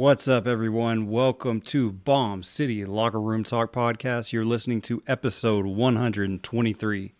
What's 0.00 0.28
up, 0.28 0.46
everyone? 0.46 1.10
Welcome 1.10 1.60
to 1.60 1.92
Bomb 1.92 2.42
City 2.42 2.86
Locker 2.86 3.20
Room 3.20 3.44
Talk 3.44 3.70
Podcast. 3.70 4.32
You're 4.32 4.46
listening 4.46 4.80
to 4.80 5.02
episode 5.06 5.66
123. 5.66 7.12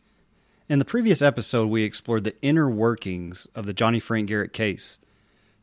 In 0.67 0.79
the 0.79 0.85
previous 0.87 1.21
episode, 1.21 1.67
we 1.67 1.85
explored 1.85 2.25
the 2.25 2.41
inner 2.41 2.71
workings 2.71 3.47
of 3.55 3.67
the 3.67 3.75
Johnny 3.75 4.01
Frank 4.01 4.29
Garrett 4.29 4.55
case, 4.55 4.99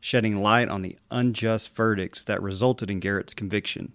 shedding 0.00 0.40
light 0.40 0.68
on 0.68 0.82
the 0.82 0.96
unjust 1.10 1.74
verdicts 1.74 2.22
that 2.22 2.40
resulted 2.40 2.88
in 2.88 3.00
Garrett's 3.00 3.34
conviction. 3.34 3.92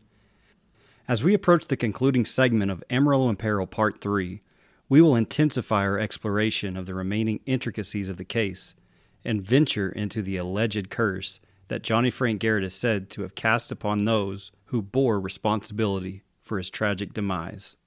As 1.07 1.23
we 1.23 1.33
approach 1.33 1.67
the 1.67 1.77
concluding 1.77 2.25
segment 2.25 2.71
of 2.71 2.83
Amarillo 2.89 3.29
in 3.29 3.37
Peril 3.37 3.67
Part 3.67 4.01
3, 4.01 4.41
we 4.89 4.99
will 4.99 5.15
intensify 5.15 5.83
our 5.83 5.97
exploration 5.97 6.75
of 6.75 6.85
the 6.85 6.93
remaining 6.93 7.39
intricacies 7.45 8.09
of 8.09 8.17
the 8.17 8.25
case 8.25 8.75
and 9.23 9.41
venture 9.41 9.87
into 9.87 10.21
the 10.21 10.35
alleged 10.35 10.89
curse 10.89 11.39
that 11.73 11.81
Johnny 11.81 12.11
Frank 12.11 12.39
Garrett 12.39 12.63
is 12.63 12.75
said 12.75 13.09
to 13.09 13.23
have 13.23 13.33
cast 13.33 13.71
upon 13.71 14.05
those 14.05 14.51
who 14.65 14.79
bore 14.79 15.19
responsibility 15.19 16.21
for 16.39 16.59
his 16.59 16.69
tragic 16.69 17.13
demise. 17.13 17.77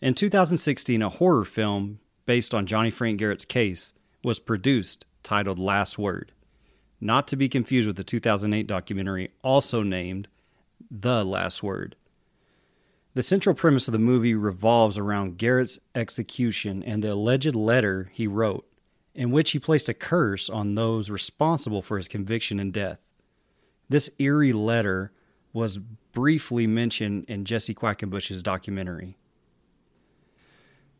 In 0.00 0.14
2016, 0.14 1.02
a 1.02 1.10
horror 1.10 1.44
film 1.44 1.98
based 2.24 2.54
on 2.54 2.64
Johnny 2.64 2.90
Frank 2.90 3.18
Garrett's 3.18 3.44
case 3.44 3.92
was 4.24 4.38
produced 4.38 5.04
titled 5.22 5.58
Last 5.58 5.98
Word, 5.98 6.32
not 6.98 7.28
to 7.28 7.36
be 7.36 7.46
confused 7.46 7.86
with 7.86 7.96
the 7.96 8.04
2008 8.04 8.66
documentary 8.66 9.32
also 9.44 9.82
named 9.82 10.28
The 10.90 11.26
Last 11.26 11.62
Word. 11.62 11.94
The 13.12 13.22
central 13.22 13.54
premise 13.54 13.86
of 13.86 13.92
the 13.92 13.98
movie 13.98 14.34
revolves 14.34 14.96
around 14.96 15.36
Garrett's 15.36 15.78
execution 15.94 16.82
and 16.82 17.04
the 17.04 17.12
alleged 17.12 17.54
letter 17.54 18.10
he 18.14 18.26
wrote, 18.26 18.66
in 19.14 19.30
which 19.30 19.50
he 19.50 19.58
placed 19.58 19.88
a 19.88 19.94
curse 19.94 20.48
on 20.48 20.74
those 20.74 21.10
responsible 21.10 21.82
for 21.82 21.96
his 21.96 22.08
conviction 22.08 22.58
and 22.58 22.72
death. 22.72 22.98
This 23.88 24.10
eerie 24.18 24.52
letter 24.52 25.12
was 25.52 25.78
briefly 26.12 26.66
mentioned 26.66 27.24
in 27.28 27.44
Jesse 27.44 27.74
Quackenbush's 27.74 28.42
documentary. 28.42 29.16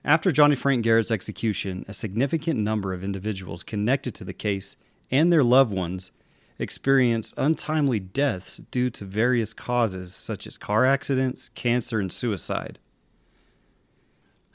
After 0.04 0.32
Johnny 0.32 0.56
Frank 0.56 0.82
Garrett's 0.82 1.10
execution, 1.10 1.84
a 1.86 1.94
significant 1.94 2.58
number 2.58 2.92
of 2.92 3.04
individuals 3.04 3.62
connected 3.62 4.14
to 4.16 4.24
the 4.24 4.32
case 4.32 4.76
and 5.10 5.32
their 5.32 5.44
loved 5.44 5.72
ones 5.72 6.10
experienced 6.58 7.34
untimely 7.36 8.00
deaths 8.00 8.58
due 8.70 8.90
to 8.90 9.04
various 9.04 9.54
causes 9.54 10.14
such 10.14 10.46
as 10.46 10.58
car 10.58 10.84
accidents, 10.84 11.48
cancer, 11.50 12.00
and 12.00 12.12
suicide. 12.12 12.78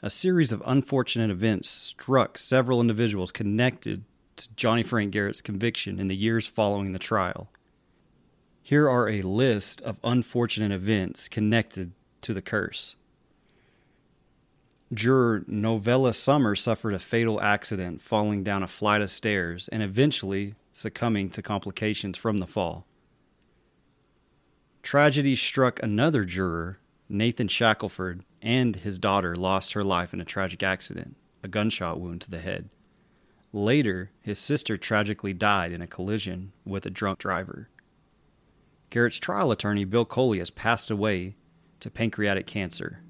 A 0.00 0.10
series 0.10 0.52
of 0.52 0.62
unfortunate 0.64 1.30
events 1.30 1.68
struck 1.68 2.38
several 2.38 2.80
individuals 2.80 3.32
connected 3.32 4.04
to 4.36 4.48
Johnny 4.54 4.84
Frank 4.84 5.10
Garrett's 5.10 5.42
conviction 5.42 5.98
in 5.98 6.06
the 6.06 6.14
years 6.14 6.46
following 6.46 6.92
the 6.92 7.00
trial. 7.00 7.50
Here 8.62 8.88
are 8.88 9.08
a 9.08 9.22
list 9.22 9.80
of 9.82 9.98
unfortunate 10.04 10.70
events 10.70 11.28
connected 11.28 11.92
to 12.22 12.32
the 12.32 12.42
curse. 12.42 12.94
Juror 14.94 15.44
Novella 15.48 16.14
Summer 16.14 16.54
suffered 16.54 16.94
a 16.94 17.00
fatal 17.00 17.40
accident 17.40 18.00
falling 18.00 18.44
down 18.44 18.62
a 18.62 18.68
flight 18.68 19.02
of 19.02 19.10
stairs 19.10 19.68
and 19.72 19.82
eventually 19.82 20.54
succumbing 20.72 21.30
to 21.30 21.42
complications 21.42 22.16
from 22.16 22.38
the 22.38 22.46
fall. 22.46 22.86
Tragedy 24.82 25.34
struck 25.34 25.82
another 25.82 26.24
juror, 26.24 26.78
Nathan 27.08 27.48
Shackelford, 27.48 28.24
and 28.42 28.76
his 28.76 28.98
daughter 28.98 29.34
lost 29.34 29.72
her 29.72 29.82
life 29.82 30.12
in 30.14 30.20
a 30.20 30.24
tragic 30.24 30.62
accident, 30.62 31.16
a 31.42 31.48
gunshot 31.48 32.00
wound 32.00 32.20
to 32.22 32.30
the 32.30 32.40
head. 32.40 32.68
Later, 33.52 34.10
his 34.20 34.38
sister 34.38 34.76
tragically 34.76 35.32
died 35.32 35.72
in 35.72 35.80
a 35.80 35.86
collision 35.86 36.52
with 36.64 36.84
a 36.84 36.90
drunk 36.90 37.18
driver. 37.18 37.68
Garrett's 38.90 39.18
trial 39.18 39.50
attorney, 39.50 39.84
Bill 39.84 40.04
Coley, 40.04 40.38
has 40.38 40.50
passed 40.50 40.90
away 40.90 41.36
to 41.80 41.90
pancreatic 41.90 42.46
cancer. 42.46 43.00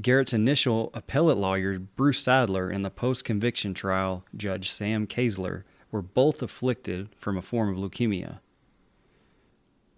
Garrett's 0.00 0.32
initial 0.32 0.90
appellate 0.94 1.36
lawyer, 1.36 1.78
Bruce 1.78 2.20
Sadler, 2.20 2.70
and 2.70 2.84
the 2.84 2.90
post 2.90 3.24
conviction 3.24 3.74
trial 3.74 4.24
judge, 4.36 4.70
Sam 4.70 5.06
Kaesler, 5.06 5.64
were 5.90 6.02
both 6.02 6.42
afflicted 6.42 7.10
from 7.16 7.36
a 7.36 7.42
form 7.42 7.68
of 7.68 7.76
leukemia. 7.76 8.40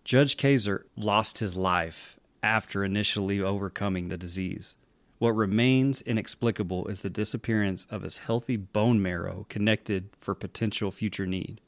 Judge 0.05 0.37
Kaesler 0.37 0.83
lost 0.97 1.39
his 1.39 1.57
life 1.57 2.19
after 2.45 2.85
initially 2.85 3.41
overcoming 3.41 4.09
the 4.09 4.19
disease. 4.19 4.77
What 5.19 5.31
remains 5.31 6.03
inexplicable 6.03 6.87
is 6.89 7.01
the 7.01 7.09
disappearance 7.09 7.87
of 7.91 8.03
his 8.03 8.19
healthy 8.19 8.59
bone 8.59 9.01
marrow 9.01 9.47
connected 9.49 10.11
for 10.21 10.35
potential 10.35 10.91
future 10.91 11.27
need. 11.27 11.63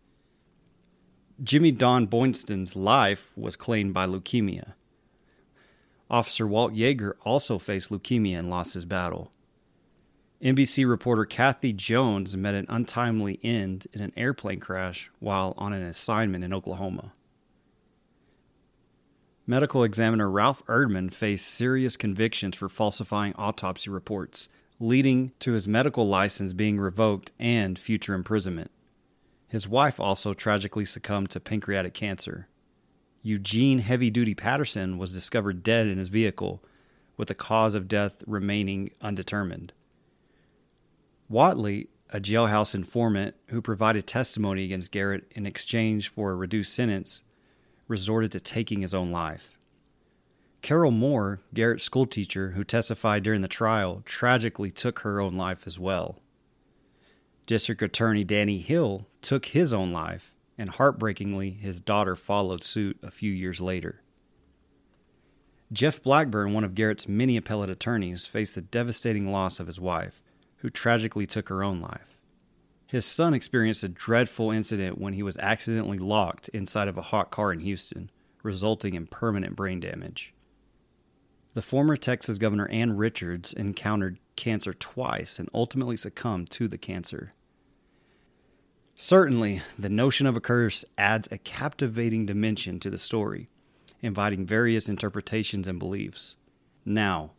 Jimmy 1.42 1.70
Don 1.70 2.06
Boydston's 2.06 2.76
life 2.76 3.32
was 3.37 3.56
claimed 3.56 3.94
by 3.94 4.06
leukemia. 4.06 4.75
Officer 6.10 6.47
Walt 6.47 6.75
Yeager 6.75 7.14
also 7.22 7.58
faced 7.58 7.88
leukemia 7.88 8.38
and 8.38 8.50
lost 8.50 8.75
his 8.75 8.84
battle. 8.84 9.32
NBC 10.43 10.87
reporter 10.87 11.25
Kathy 11.25 11.72
Jones 11.72 12.37
met 12.37 12.54
an 12.54 12.66
untimely 12.69 13.41
end 13.43 13.87
in 13.94 14.03
an 14.03 14.12
airplane 14.14 14.60
crash 14.60 15.10
while 15.20 15.54
on 15.56 15.72
an 15.72 15.82
assignment 15.82 16.44
in 16.44 16.53
Oklahoma. 16.53 17.12
Medical 19.48 19.84
examiner 19.84 20.28
Ralph 20.28 20.64
Erdmann 20.66 21.14
faced 21.14 21.46
serious 21.46 21.96
convictions 21.96 22.56
for 22.56 22.68
falsifying 22.68 23.32
autopsy 23.36 23.88
reports, 23.88 24.48
leading 24.80 25.30
to 25.38 25.52
his 25.52 25.68
medical 25.68 26.08
license 26.08 26.52
being 26.52 26.78
revoked 26.78 27.30
and 27.38 27.78
future 27.78 28.14
imprisonment. 28.14 28.72
His 29.46 29.68
wife 29.68 30.00
also 30.00 30.34
tragically 30.34 30.84
succumbed 30.84 31.30
to 31.30 31.38
pancreatic 31.38 31.94
cancer. 31.94 32.48
Eugene 33.22 33.78
Heavy 33.78 34.10
Duty 34.10 34.34
Patterson 34.34 34.98
was 34.98 35.12
discovered 35.12 35.62
dead 35.62 35.86
in 35.86 35.98
his 35.98 36.08
vehicle, 36.08 36.60
with 37.16 37.28
the 37.28 37.34
cause 37.34 37.76
of 37.76 37.86
death 37.86 38.24
remaining 38.26 38.90
undetermined. 39.00 39.72
Watley, 41.28 41.88
a 42.10 42.20
jailhouse 42.20 42.74
informant 42.74 43.36
who 43.48 43.62
provided 43.62 44.06
testimony 44.08 44.64
against 44.64 44.92
Garrett 44.92 45.30
in 45.30 45.46
exchange 45.46 46.08
for 46.08 46.32
a 46.32 46.36
reduced 46.36 46.74
sentence, 46.74 47.22
resorted 47.88 48.32
to 48.32 48.41
taking 48.41 48.82
his 48.82 48.94
own 48.94 49.10
life. 49.10 49.58
Carol 50.62 50.91
Moore, 50.91 51.41
Garrett's 51.54 51.84
schoolteacher 51.84 52.50
who 52.50 52.64
testified 52.64 53.22
during 53.22 53.41
the 53.41 53.48
trial, 53.48 54.02
tragically 54.04 54.70
took 54.70 55.00
her 55.00 55.20
own 55.20 55.34
life 55.34 55.66
as 55.66 55.78
well. 55.78 56.20
District 57.46 57.80
Attorney 57.80 58.25
Danny 58.25 58.58
Hill 58.58 59.06
took 59.22 59.46
his 59.46 59.72
own 59.72 59.91
life, 59.91 60.34
and 60.58 60.70
heartbreakingly, 60.70 61.50
his 61.50 61.80
daughter 61.80 62.16
followed 62.16 62.64
suit 62.64 62.98
a 63.02 63.12
few 63.12 63.30
years 63.30 63.60
later. 63.60 64.02
Jeff 65.72 66.02
Blackburn, 66.02 66.52
one 66.52 66.64
of 66.64 66.75
Garrett's 66.75 67.06
many 67.06 67.36
appellate 67.36 67.70
attorneys, 67.70 68.26
faced 68.26 68.56
the 68.56 68.62
devastating 68.62 69.30
loss 69.30 69.60
of 69.60 69.66
his 69.66 69.80
wife, 69.80 70.22
who 70.56 70.70
tragically 70.70 71.26
took 71.26 71.48
her 71.48 71.62
own 71.62 71.80
life. 71.80 72.16
His 72.86 73.04
son 73.04 73.34
experienced 73.34 73.82
a 73.82 73.88
dreadful 73.88 74.50
incident 74.50 74.98
when 74.98 75.14
he 75.14 75.22
was 75.22 75.36
accidentally 75.38 75.98
locked 75.98 76.48
inside 76.50 76.86
of 76.86 76.97
a 76.97 77.02
hot 77.02 77.30
car 77.30 77.52
in 77.52 77.60
Houston, 77.60 78.10
resulting 78.42 78.94
in 78.94 79.08
permanent 79.08 79.56
brain 79.56 79.80
damage. 79.80 80.32
The 81.54 81.62
former 81.62 81.96
Texas 81.96 82.38
Governor 82.38 82.69
Ann 82.69 82.96
Richards 82.96 83.52
encountered 83.52 84.19
cancer 84.37 84.72
twice 84.72 85.38
and 85.38 85.49
ultimately 85.52 85.96
succumbed 85.96 86.50
to 86.50 86.69
the 86.69 86.78
cancer. 86.78 87.32
Certainly, 88.94 89.62
the 89.78 89.88
notion 89.88 90.26
of 90.26 90.37
a 90.37 90.40
curse 90.40 90.84
adds 90.96 91.28
a 91.31 91.38
captivating 91.38 92.25
dimension 92.25 92.78
to 92.81 92.90
the 92.90 92.99
story, 92.99 93.49
inviting 94.00 94.46
various 94.46 94.88
interpretations 94.88 95.66
and 95.66 95.78
beliefs. 95.78 96.37
Now, 96.84 97.32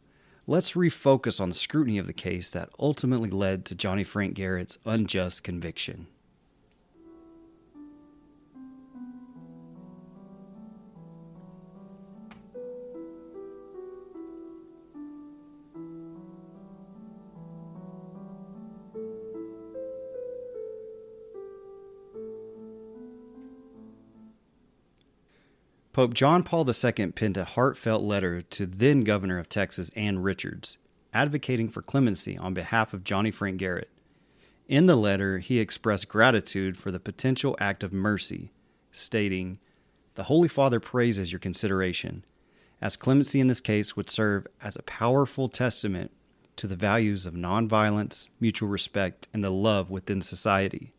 let's 0.48 0.72
refocus 0.72 1.42
on 1.42 1.50
the 1.50 1.56
scrutiny 1.56 1.98
of 1.98 2.08
the 2.08 2.14
case 2.14 2.50
that 2.50 2.70
ultimately 2.80 3.30
led 3.30 3.66
to 3.66 3.76
Johnny 3.76 4.04
Frank 4.04 4.34
Garrett's 4.34 4.78
unjust 4.86 5.44
conviction. 5.44 6.08
Pope 25.98 26.14
John 26.14 26.44
Paul 26.44 26.64
II 26.70 27.08
penned 27.08 27.38
a 27.38 27.44
heartfelt 27.44 28.04
letter 28.04 28.44
to 28.44 28.68
then 28.68 29.02
Governor 29.04 29.40
of 29.40 29.50
Texas, 29.50 29.90
Ann 29.96 30.20
Richards, 30.20 30.78
advocating 31.12 31.70
for 31.70 31.82
clemency 31.82 32.38
on 32.38 32.54
behalf 32.54 32.94
of 32.94 33.04
Johnny 33.04 33.32
Frank 33.32 33.58
Garrett. 33.58 33.90
In 34.68 34.86
the 34.86 34.96
letter, 34.96 35.40
he 35.40 35.60
expressed 35.60 36.08
gratitude 36.08 36.78
for 36.78 36.92
the 36.92 37.00
potential 37.00 37.58
act 37.60 37.82
of 37.82 37.94
mercy, 37.94 38.52
stating, 38.92 39.58
The 40.14 40.26
Holy 40.26 40.48
Father 40.48 40.80
praises 40.80 41.32
your 41.32 41.40
consideration, 41.40 42.24
as 42.80 42.96
clemency 42.96 43.40
in 43.40 43.48
this 43.48 43.60
case 43.60 43.96
would 43.96 44.08
serve 44.08 44.46
as 44.62 44.76
a 44.76 44.84
powerful 44.84 45.50
testament 45.50 46.12
to 46.58 46.68
the 46.68 46.76
values 46.76 47.26
of 47.26 47.34
nonviolence, 47.34 48.28
mutual 48.40 48.70
respect, 48.70 49.30
and 49.34 49.44
the 49.44 49.50
love 49.50 49.90
within 49.90 50.22
society. 50.22 50.92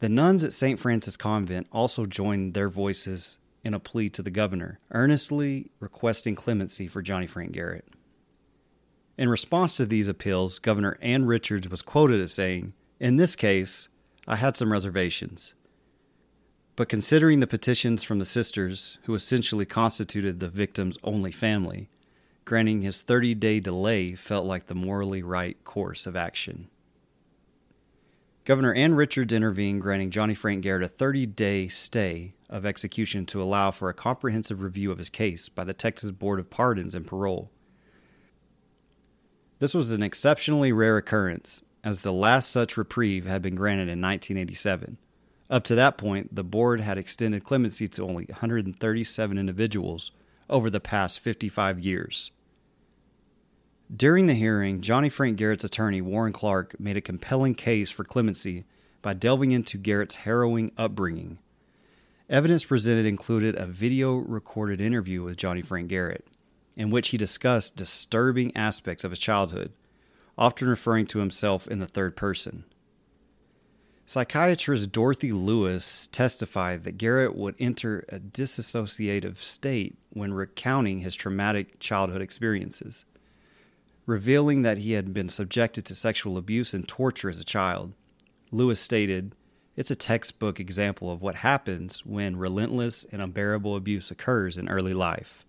The 0.00 0.08
nuns 0.08 0.42
at 0.42 0.52
St. 0.52 0.80
Francis 0.80 1.16
Convent 1.16 1.68
also 1.70 2.06
joined 2.06 2.54
their 2.54 2.68
voices 2.68 3.38
in 3.64 3.74
a 3.74 3.80
plea 3.80 4.08
to 4.10 4.22
the 4.22 4.30
governor, 4.30 4.80
earnestly 4.92 5.70
requesting 5.80 6.34
clemency 6.34 6.86
for 6.86 7.02
Johnny 7.02 7.26
Frank 7.26 7.52
Garrett. 7.52 7.86
In 9.16 9.28
response 9.28 9.76
to 9.76 9.86
these 9.86 10.08
appeals, 10.08 10.58
Governor 10.58 10.96
Ann 11.02 11.24
Richards 11.24 11.68
was 11.68 11.82
quoted 11.82 12.20
as 12.20 12.32
saying, 12.32 12.72
In 13.00 13.16
this 13.16 13.34
case, 13.34 13.88
I 14.28 14.36
had 14.36 14.56
some 14.56 14.72
reservations. 14.72 15.54
But 16.76 16.88
considering 16.88 17.40
the 17.40 17.48
petitions 17.48 18.04
from 18.04 18.20
the 18.20 18.24
sisters, 18.24 18.98
who 19.04 19.14
essentially 19.16 19.66
constituted 19.66 20.38
the 20.38 20.48
victim's 20.48 20.98
only 21.02 21.32
family, 21.32 21.88
granting 22.44 22.82
his 22.82 23.02
30 23.02 23.34
day 23.34 23.58
delay 23.58 24.14
felt 24.14 24.46
like 24.46 24.66
the 24.66 24.74
morally 24.74 25.22
right 25.22 25.62
course 25.64 26.06
of 26.06 26.14
action. 26.14 26.68
Governor 28.48 28.72
Ann 28.72 28.94
Richards 28.94 29.34
intervened, 29.34 29.82
granting 29.82 30.10
Johnny 30.10 30.34
Frank 30.34 30.62
Garrett 30.62 30.82
a 30.82 30.88
30 30.88 31.26
day 31.26 31.68
stay 31.68 32.32
of 32.48 32.64
execution 32.64 33.26
to 33.26 33.42
allow 33.42 33.70
for 33.70 33.90
a 33.90 33.94
comprehensive 33.94 34.62
review 34.62 34.90
of 34.90 34.96
his 34.96 35.10
case 35.10 35.50
by 35.50 35.64
the 35.64 35.74
Texas 35.74 36.12
Board 36.12 36.40
of 36.40 36.48
Pardons 36.48 36.94
and 36.94 37.06
Parole. 37.06 37.50
This 39.58 39.74
was 39.74 39.92
an 39.92 40.02
exceptionally 40.02 40.72
rare 40.72 40.96
occurrence, 40.96 41.62
as 41.84 42.00
the 42.00 42.10
last 42.10 42.50
such 42.50 42.78
reprieve 42.78 43.26
had 43.26 43.42
been 43.42 43.54
granted 43.54 43.90
in 43.90 44.00
1987. 44.00 44.96
Up 45.50 45.64
to 45.64 45.74
that 45.74 45.98
point, 45.98 46.34
the 46.34 46.42
board 46.42 46.80
had 46.80 46.96
extended 46.96 47.44
clemency 47.44 47.86
to 47.86 48.02
only 48.02 48.24
137 48.24 49.36
individuals 49.36 50.10
over 50.48 50.70
the 50.70 50.80
past 50.80 51.20
55 51.20 51.80
years. 51.80 52.30
During 53.94 54.26
the 54.26 54.34
hearing, 54.34 54.82
Johnny 54.82 55.08
Frank 55.08 55.38
Garrett's 55.38 55.64
attorney, 55.64 56.02
Warren 56.02 56.34
Clark, 56.34 56.78
made 56.78 56.98
a 56.98 57.00
compelling 57.00 57.54
case 57.54 57.90
for 57.90 58.04
clemency 58.04 58.66
by 59.00 59.14
delving 59.14 59.52
into 59.52 59.78
Garrett's 59.78 60.16
harrowing 60.16 60.72
upbringing. 60.76 61.38
Evidence 62.28 62.66
presented 62.66 63.06
included 63.06 63.56
a 63.56 63.64
video 63.64 64.16
recorded 64.16 64.82
interview 64.82 65.22
with 65.22 65.38
Johnny 65.38 65.62
Frank 65.62 65.88
Garrett, 65.88 66.26
in 66.76 66.90
which 66.90 67.08
he 67.08 67.16
discussed 67.16 67.76
disturbing 67.76 68.54
aspects 68.54 69.04
of 69.04 69.10
his 69.10 69.20
childhood, 69.20 69.72
often 70.36 70.68
referring 70.68 71.06
to 71.06 71.20
himself 71.20 71.66
in 71.66 71.78
the 71.78 71.86
third 71.86 72.14
person. 72.14 72.64
Psychiatrist 74.04 74.92
Dorothy 74.92 75.32
Lewis 75.32 76.08
testified 76.08 76.84
that 76.84 76.98
Garrett 76.98 77.34
would 77.34 77.54
enter 77.58 78.04
a 78.10 78.18
dissociative 78.18 79.38
state 79.38 79.96
when 80.10 80.34
recounting 80.34 80.98
his 80.98 81.14
traumatic 81.14 81.78
childhood 81.78 82.20
experiences 82.20 83.06
revealing 84.08 84.62
that 84.62 84.78
he 84.78 84.92
had 84.92 85.12
been 85.12 85.28
subjected 85.28 85.84
to 85.84 85.94
sexual 85.94 86.38
abuse 86.38 86.72
and 86.72 86.88
torture 86.88 87.28
as 87.28 87.38
a 87.38 87.44
child. 87.44 87.92
Lewis 88.50 88.80
stated, 88.80 89.34
It's 89.76 89.90
a 89.90 89.96
textbook 89.96 90.58
example 90.58 91.12
of 91.12 91.20
what 91.20 91.34
happens 91.36 92.06
when 92.06 92.36
relentless 92.36 93.04
and 93.12 93.20
unbearable 93.20 93.76
abuse 93.76 94.10
occurs 94.10 94.56
in 94.56 94.66
early 94.66 94.94
life. 94.94 95.44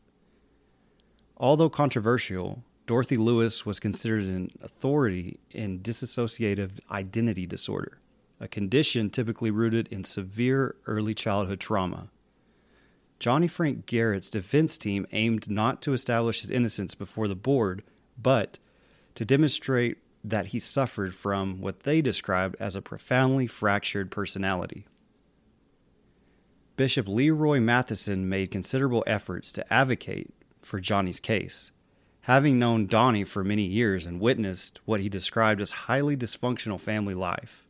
Although 1.38 1.70
controversial, 1.70 2.62
Dorothy 2.86 3.16
Lewis 3.16 3.66
was 3.66 3.80
considered 3.80 4.26
an 4.26 4.52
authority 4.62 5.40
in 5.52 5.80
dissociative 5.80 6.72
identity 6.92 7.46
disorder, 7.46 8.02
a 8.42 8.50
condition 8.50 9.10
typically 9.10 9.52
rooted 9.52 9.88
in 9.88 10.04
severe 10.04 10.76
early 10.86 11.14
childhood 11.14 11.62
trauma. 11.62 12.10
Johnny 13.20 13.48
Frank 13.48 13.86
Garrett's 13.86 14.30
defense 14.30 14.78
team 14.78 15.08
aimed 15.14 15.50
not 15.50 15.82
to 15.84 15.94
establish 15.94 16.42
his 16.42 16.52
innocence 16.52 16.94
before 16.94 17.30
the 17.30 17.36
board, 17.36 17.84
but 18.22 18.60
to 19.16 19.26
demonstrate 19.26 19.98
that 20.24 20.48
he 20.48 20.60
suffered 20.60 21.16
from 21.16 21.62
what 21.62 21.82
they 21.82 22.02
described 22.02 22.56
as 22.60 22.76
a 22.76 22.82
profoundly 22.82 23.48
fractured 23.48 24.12
personality. 24.12 24.86
Bishop 26.76 27.08
Leroy 27.08 27.60
Matthiesen 27.60 28.26
made 28.26 28.52
considerable 28.52 29.04
efforts 29.06 29.52
to 29.54 29.74
advocate 29.74 30.34
for 30.62 30.80
Johnny's 30.80 31.20
case, 31.20 31.72
having 32.22 32.60
known 32.60 32.88
Donnie 32.88 33.24
for 33.24 33.44
many 33.44 33.64
years 33.64 34.06
and 34.06 34.20
witnessed 34.20 34.80
what 34.86 35.02
he 35.02 35.10
described 35.10 35.62
as 35.62 35.72
highly 35.72 36.16
dysfunctional 36.16 36.80
family 36.80 37.14
life. 37.14 37.66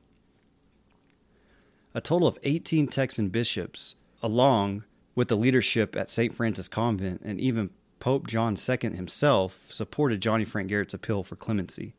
A 1.94 2.02
total 2.02 2.28
of 2.28 2.38
18 2.44 2.88
Texan 2.88 3.30
bishops, 3.30 3.96
along 4.22 4.84
with 5.16 5.28
the 5.28 5.36
leadership 5.36 5.96
at 5.96 6.10
St. 6.10 6.34
Francis 6.34 6.68
Convent 6.68 7.22
and 7.24 7.42
even 7.42 7.72
Pope 8.00 8.28
John 8.28 8.56
II 8.56 8.96
himself 8.96 9.68
supported 9.70 10.22
Johnny 10.22 10.46
Frank 10.46 10.70
Garrett's 10.70 10.94
appeal 10.94 11.24
for 11.24 11.36
clemency. 11.36 11.94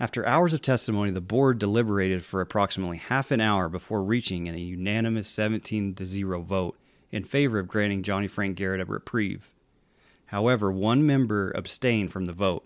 After 0.00 0.26
hours 0.26 0.54
of 0.54 0.62
testimony, 0.62 1.10
the 1.10 1.20
board 1.20 1.58
deliberated 1.58 2.24
for 2.24 2.40
approximately 2.40 2.96
half 2.96 3.30
an 3.30 3.40
hour 3.40 3.68
before 3.68 4.02
reaching 4.02 4.48
a 4.48 4.56
unanimous 4.56 5.28
17 5.28 5.94
to 5.94 6.04
0 6.04 6.42
vote 6.42 6.78
in 7.12 7.24
favor 7.24 7.58
of 7.58 7.68
granting 7.68 8.02
Johnny 8.02 8.26
Frank 8.26 8.56
Garrett 8.56 8.80
a 8.80 8.84
reprieve. 8.86 9.52
However, 10.26 10.72
one 10.72 11.04
member 11.04 11.50
abstained 11.54 12.12
from 12.12 12.24
the 12.24 12.32
vote. 12.32 12.64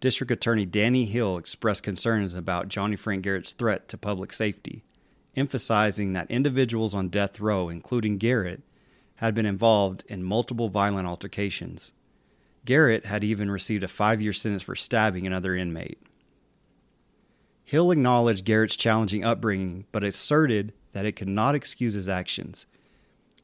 District 0.00 0.30
Attorney 0.30 0.66
Danny 0.66 1.06
Hill 1.06 1.38
expressed 1.38 1.82
concerns 1.82 2.34
about 2.34 2.68
Johnny 2.68 2.96
Frank 2.96 3.22
Garrett's 3.22 3.52
threat 3.52 3.88
to 3.88 3.96
public 3.96 4.32
safety, 4.32 4.84
emphasizing 5.34 6.12
that 6.12 6.30
individuals 6.30 6.94
on 6.94 7.08
death 7.08 7.40
row, 7.40 7.68
including 7.68 8.18
Garrett, 8.18 8.62
had 9.18 9.34
been 9.34 9.46
involved 9.46 10.04
in 10.06 10.22
multiple 10.22 10.68
violent 10.68 11.08
altercations. 11.08 11.90
Garrett 12.64 13.04
had 13.04 13.24
even 13.24 13.50
received 13.50 13.82
a 13.82 13.88
five 13.88 14.22
year 14.22 14.32
sentence 14.32 14.62
for 14.62 14.76
stabbing 14.76 15.26
another 15.26 15.56
inmate. 15.56 15.98
Hill 17.64 17.90
acknowledged 17.90 18.44
Garrett's 18.44 18.76
challenging 18.76 19.24
upbringing, 19.24 19.86
but 19.90 20.04
asserted 20.04 20.72
that 20.92 21.04
it 21.04 21.16
could 21.16 21.28
not 21.28 21.56
excuse 21.56 21.94
his 21.94 22.08
actions. 22.08 22.64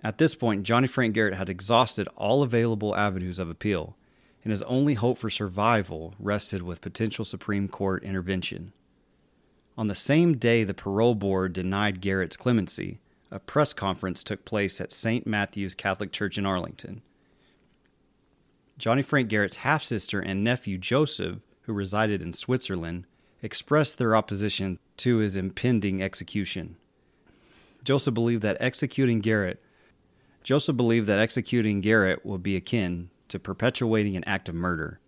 At 0.02 0.18
this 0.18 0.36
point, 0.36 0.62
Johnny 0.62 0.86
Frank 0.86 1.12
Garrett 1.12 1.34
had 1.34 1.50
exhausted 1.50 2.08
all 2.16 2.42
available 2.42 2.94
avenues 2.94 3.40
of 3.40 3.50
appeal, 3.50 3.96
and 4.44 4.52
his 4.52 4.62
only 4.62 4.94
hope 4.94 5.18
for 5.18 5.28
survival 5.28 6.14
rested 6.20 6.62
with 6.62 6.80
potential 6.80 7.24
Supreme 7.24 7.66
Court 7.66 8.04
intervention. 8.04 8.72
On 9.76 9.88
the 9.88 9.94
same 9.96 10.36
day 10.36 10.62
the 10.62 10.72
parole 10.72 11.16
board 11.16 11.52
denied 11.52 12.00
Garrett's 12.00 12.36
clemency, 12.36 13.00
a 13.30 13.38
press 13.38 13.72
conference 13.72 14.22
took 14.22 14.44
place 14.44 14.80
at 14.80 14.92
St. 14.92 15.26
Matthew's 15.26 15.74
Catholic 15.74 16.12
Church 16.12 16.38
in 16.38 16.46
Arlington. 16.46 17.02
Johnny 18.78 19.02
Frank 19.02 19.28
Garrett's 19.28 19.56
half 19.56 19.82
sister 19.84 20.20
and 20.20 20.42
nephew 20.42 20.78
Joseph, 20.78 21.38
who 21.62 21.72
resided 21.72 22.20
in 22.20 22.32
Switzerland, 22.32 23.06
expressed 23.42 23.98
their 23.98 24.16
opposition 24.16 24.78
to 24.98 25.18
his 25.18 25.36
impending 25.36 26.02
execution. 26.02 26.76
Joseph 27.82 28.14
believed 28.14 28.42
that 28.42 28.56
executing 28.60 29.20
Garrett 29.20 29.60
Joseph 30.44 30.76
believed 30.76 31.06
that 31.06 31.18
executing 31.18 31.80
Garrett 31.80 32.24
would 32.24 32.42
be 32.42 32.54
akin 32.54 33.08
to 33.28 33.38
perpetuating 33.38 34.14
an 34.14 34.24
act 34.24 34.48
of 34.48 34.54
murder. 34.54 35.00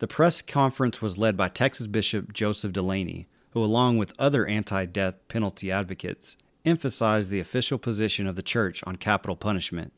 The 0.00 0.06
press 0.06 0.42
conference 0.42 1.00
was 1.00 1.16
led 1.16 1.36
by 1.36 1.48
Texas 1.48 1.86
Bishop 1.86 2.34
Joseph 2.34 2.72
Delaney, 2.72 3.26
who, 3.52 3.62
along 3.62 3.98
with 3.98 4.14
other 4.18 4.46
anti 4.46 4.84
death 4.86 5.16
penalty 5.28 5.70
advocates, 5.70 6.36
emphasized 6.64 7.30
the 7.30 7.40
official 7.40 7.78
position 7.78 8.26
of 8.26 8.36
the 8.36 8.42
church 8.42 8.82
on 8.86 8.96
capital 8.96 9.36
punishment. 9.36 9.92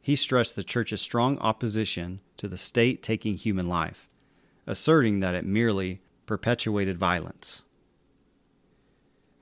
He 0.00 0.16
stressed 0.16 0.56
the 0.56 0.62
church's 0.62 1.00
strong 1.00 1.38
opposition 1.38 2.20
to 2.38 2.48
the 2.48 2.58
state 2.58 3.02
taking 3.02 3.34
human 3.34 3.68
life, 3.68 4.08
asserting 4.66 5.20
that 5.20 5.34
it 5.34 5.44
merely 5.44 6.00
perpetuated 6.26 6.98
violence. 6.98 7.62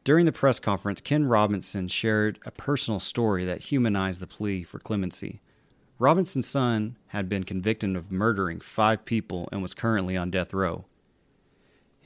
During 0.05 0.25
the 0.25 0.33
press 0.33 0.61
conference, 0.61 1.01
Ken 1.01 1.27
Robinson 1.27 1.89
shared 1.89 2.39
a 2.47 2.53
personal 2.53 3.01
story 3.01 3.45
that 3.45 3.63
humanized 3.63 4.21
the 4.21 4.27
plea 4.27 4.63
for 4.63 4.79
clemency. 4.79 5.41
Robinson's 5.99 6.47
son 6.47 6.97
had 7.09 7.29
been 7.29 7.43
convicted 7.43 7.97
of 7.97 8.13
murdering 8.13 8.61
five 8.61 9.05
people 9.05 9.49
and 9.51 9.63
was 9.63 9.75
currently 9.75 10.17
on 10.17 10.31
death 10.31 10.55
row. 10.55 10.85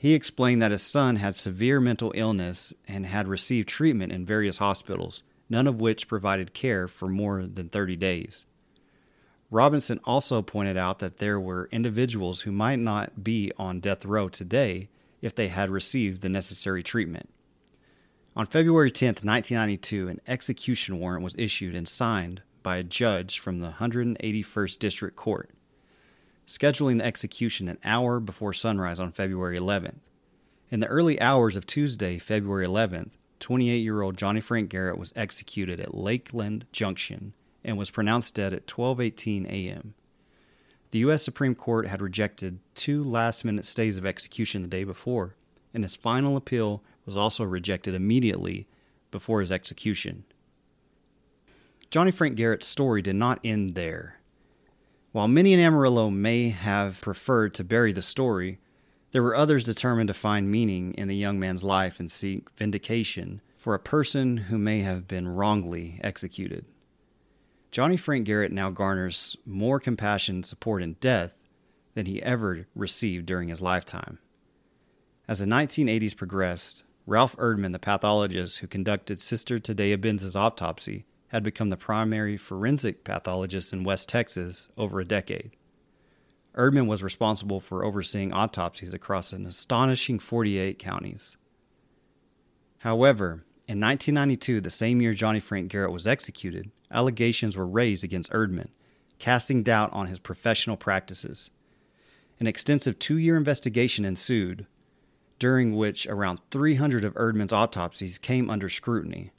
He 0.01 0.15
explained 0.15 0.63
that 0.63 0.71
his 0.71 0.81
son 0.81 1.17
had 1.17 1.35
severe 1.35 1.79
mental 1.79 2.11
illness 2.15 2.73
and 2.87 3.05
had 3.05 3.27
received 3.27 3.69
treatment 3.69 4.11
in 4.11 4.25
various 4.25 4.57
hospitals, 4.57 5.21
none 5.47 5.67
of 5.67 5.79
which 5.79 6.07
provided 6.07 6.55
care 6.55 6.87
for 6.87 7.07
more 7.07 7.45
than 7.45 7.69
30 7.69 7.97
days. 7.97 8.47
Robinson 9.51 9.99
also 10.03 10.41
pointed 10.41 10.75
out 10.75 10.97
that 10.97 11.19
there 11.19 11.39
were 11.39 11.69
individuals 11.71 12.41
who 12.41 12.51
might 12.51 12.79
not 12.79 13.23
be 13.23 13.51
on 13.59 13.79
death 13.79 14.03
row 14.03 14.27
today 14.27 14.89
if 15.21 15.35
they 15.35 15.49
had 15.49 15.69
received 15.69 16.21
the 16.21 16.29
necessary 16.29 16.81
treatment. 16.81 17.29
On 18.35 18.47
February 18.47 18.89
10, 18.89 19.07
1992, 19.21 20.07
an 20.07 20.19
execution 20.27 20.97
warrant 20.97 21.23
was 21.23 21.35
issued 21.37 21.75
and 21.75 21.87
signed 21.87 22.41
by 22.63 22.77
a 22.77 22.83
judge 22.83 23.37
from 23.37 23.59
the 23.59 23.73
181st 23.73 24.79
District 24.79 25.15
Court 25.15 25.51
scheduling 26.51 26.97
the 26.99 27.05
execution 27.05 27.67
an 27.67 27.77
hour 27.83 28.19
before 28.19 28.53
sunrise 28.53 28.99
on 28.99 29.11
February 29.11 29.57
11th. 29.57 29.99
In 30.69 30.79
the 30.79 30.87
early 30.87 31.19
hours 31.21 31.55
of 31.55 31.65
Tuesday, 31.65 32.17
February 32.17 32.65
11th, 32.65 33.11
28 33.39 33.77
year 33.77 34.01
old 34.01 34.17
Johnny 34.17 34.41
Frank 34.41 34.69
Garrett 34.69 34.97
was 34.97 35.13
executed 35.15 35.79
at 35.79 35.95
Lakeland 35.95 36.65
Junction 36.71 37.33
and 37.63 37.77
was 37.77 37.89
pronounced 37.89 38.35
dead 38.35 38.53
at 38.53 38.67
12:18 38.67 39.47
a.m. 39.47 39.93
The 40.91 40.99
U.S. 40.99 41.23
Supreme 41.23 41.55
Court 41.55 41.87
had 41.87 42.01
rejected 42.01 42.59
two 42.75 43.03
last 43.03 43.45
minute 43.45 43.65
stays 43.65 43.97
of 43.97 44.05
execution 44.05 44.61
the 44.61 44.67
day 44.67 44.83
before, 44.83 45.35
and 45.73 45.83
his 45.83 45.95
final 45.95 46.35
appeal 46.35 46.83
was 47.05 47.15
also 47.15 47.43
rejected 47.43 47.95
immediately 47.95 48.67
before 49.09 49.39
his 49.39 49.51
execution. 49.51 50.25
Johnny 51.89 52.11
Frank 52.11 52.35
Garrett's 52.35 52.67
story 52.67 53.01
did 53.01 53.15
not 53.15 53.39
end 53.43 53.75
there. 53.75 54.20
While 55.11 55.27
many 55.27 55.53
in 55.53 55.59
Amarillo 55.59 56.09
may 56.09 56.49
have 56.49 57.01
preferred 57.01 57.53
to 57.55 57.65
bury 57.65 57.91
the 57.91 58.01
story, 58.01 58.59
there 59.11 59.21
were 59.21 59.35
others 59.35 59.65
determined 59.65 60.07
to 60.07 60.13
find 60.13 60.49
meaning 60.49 60.93
in 60.93 61.09
the 61.09 61.15
young 61.15 61.37
man's 61.37 61.65
life 61.65 61.99
and 61.99 62.09
seek 62.09 62.49
vindication 62.51 63.41
for 63.57 63.73
a 63.73 63.79
person 63.79 64.37
who 64.37 64.57
may 64.57 64.79
have 64.79 65.09
been 65.09 65.27
wrongly 65.27 65.99
executed. 66.01 66.65
Johnny 67.71 67.97
Frank 67.97 68.25
Garrett 68.25 68.53
now 68.53 68.69
garners 68.69 69.35
more 69.45 69.81
compassion 69.81 70.35
and 70.35 70.45
support 70.45 70.81
in 70.81 70.93
death 71.01 71.35
than 71.93 72.05
he 72.05 72.23
ever 72.23 72.67
received 72.73 73.25
during 73.25 73.49
his 73.49 73.61
lifetime. 73.61 74.17
As 75.27 75.39
the 75.39 75.45
1980s 75.45 76.15
progressed, 76.15 76.83
Ralph 77.05 77.35
Erdmann, 77.35 77.73
the 77.73 77.79
pathologist 77.79 78.59
who 78.59 78.67
conducted 78.67 79.19
Sister 79.19 79.59
Tadea 79.59 79.99
Benz's 79.99 80.37
autopsy, 80.37 81.05
had 81.31 81.43
become 81.43 81.69
the 81.69 81.77
primary 81.77 82.35
forensic 82.35 83.05
pathologist 83.05 83.71
in 83.71 83.85
West 83.85 84.09
Texas 84.09 84.67
over 84.77 84.99
a 84.99 85.05
decade. 85.05 85.51
Erdmann 86.55 86.87
was 86.87 87.01
responsible 87.01 87.61
for 87.61 87.85
overseeing 87.85 88.33
autopsies 88.33 88.93
across 88.93 89.31
an 89.31 89.45
astonishing 89.45 90.19
48 90.19 90.77
counties. 90.77 91.37
However, 92.79 93.45
in 93.65 93.79
1992, 93.79 94.59
the 94.59 94.69
same 94.69 94.99
year 95.01 95.13
Johnny 95.13 95.39
Frank 95.39 95.71
Garrett 95.71 95.93
was 95.93 96.05
executed, 96.05 96.69
allegations 96.91 97.55
were 97.55 97.65
raised 97.65 98.03
against 98.03 98.31
Erdmann, 98.33 98.67
casting 99.17 99.63
doubt 99.63 99.93
on 99.93 100.07
his 100.07 100.19
professional 100.19 100.75
practices. 100.75 101.49
An 102.41 102.47
extensive 102.47 102.99
two 102.99 103.17
year 103.17 103.37
investigation 103.37 104.03
ensued, 104.03 104.67
during 105.39 105.77
which 105.77 106.05
around 106.07 106.41
300 106.51 107.05
of 107.05 107.13
Erdmann's 107.13 107.53
autopsies 107.53 108.17
came 108.17 108.49
under 108.49 108.67
scrutiny. 108.67 109.31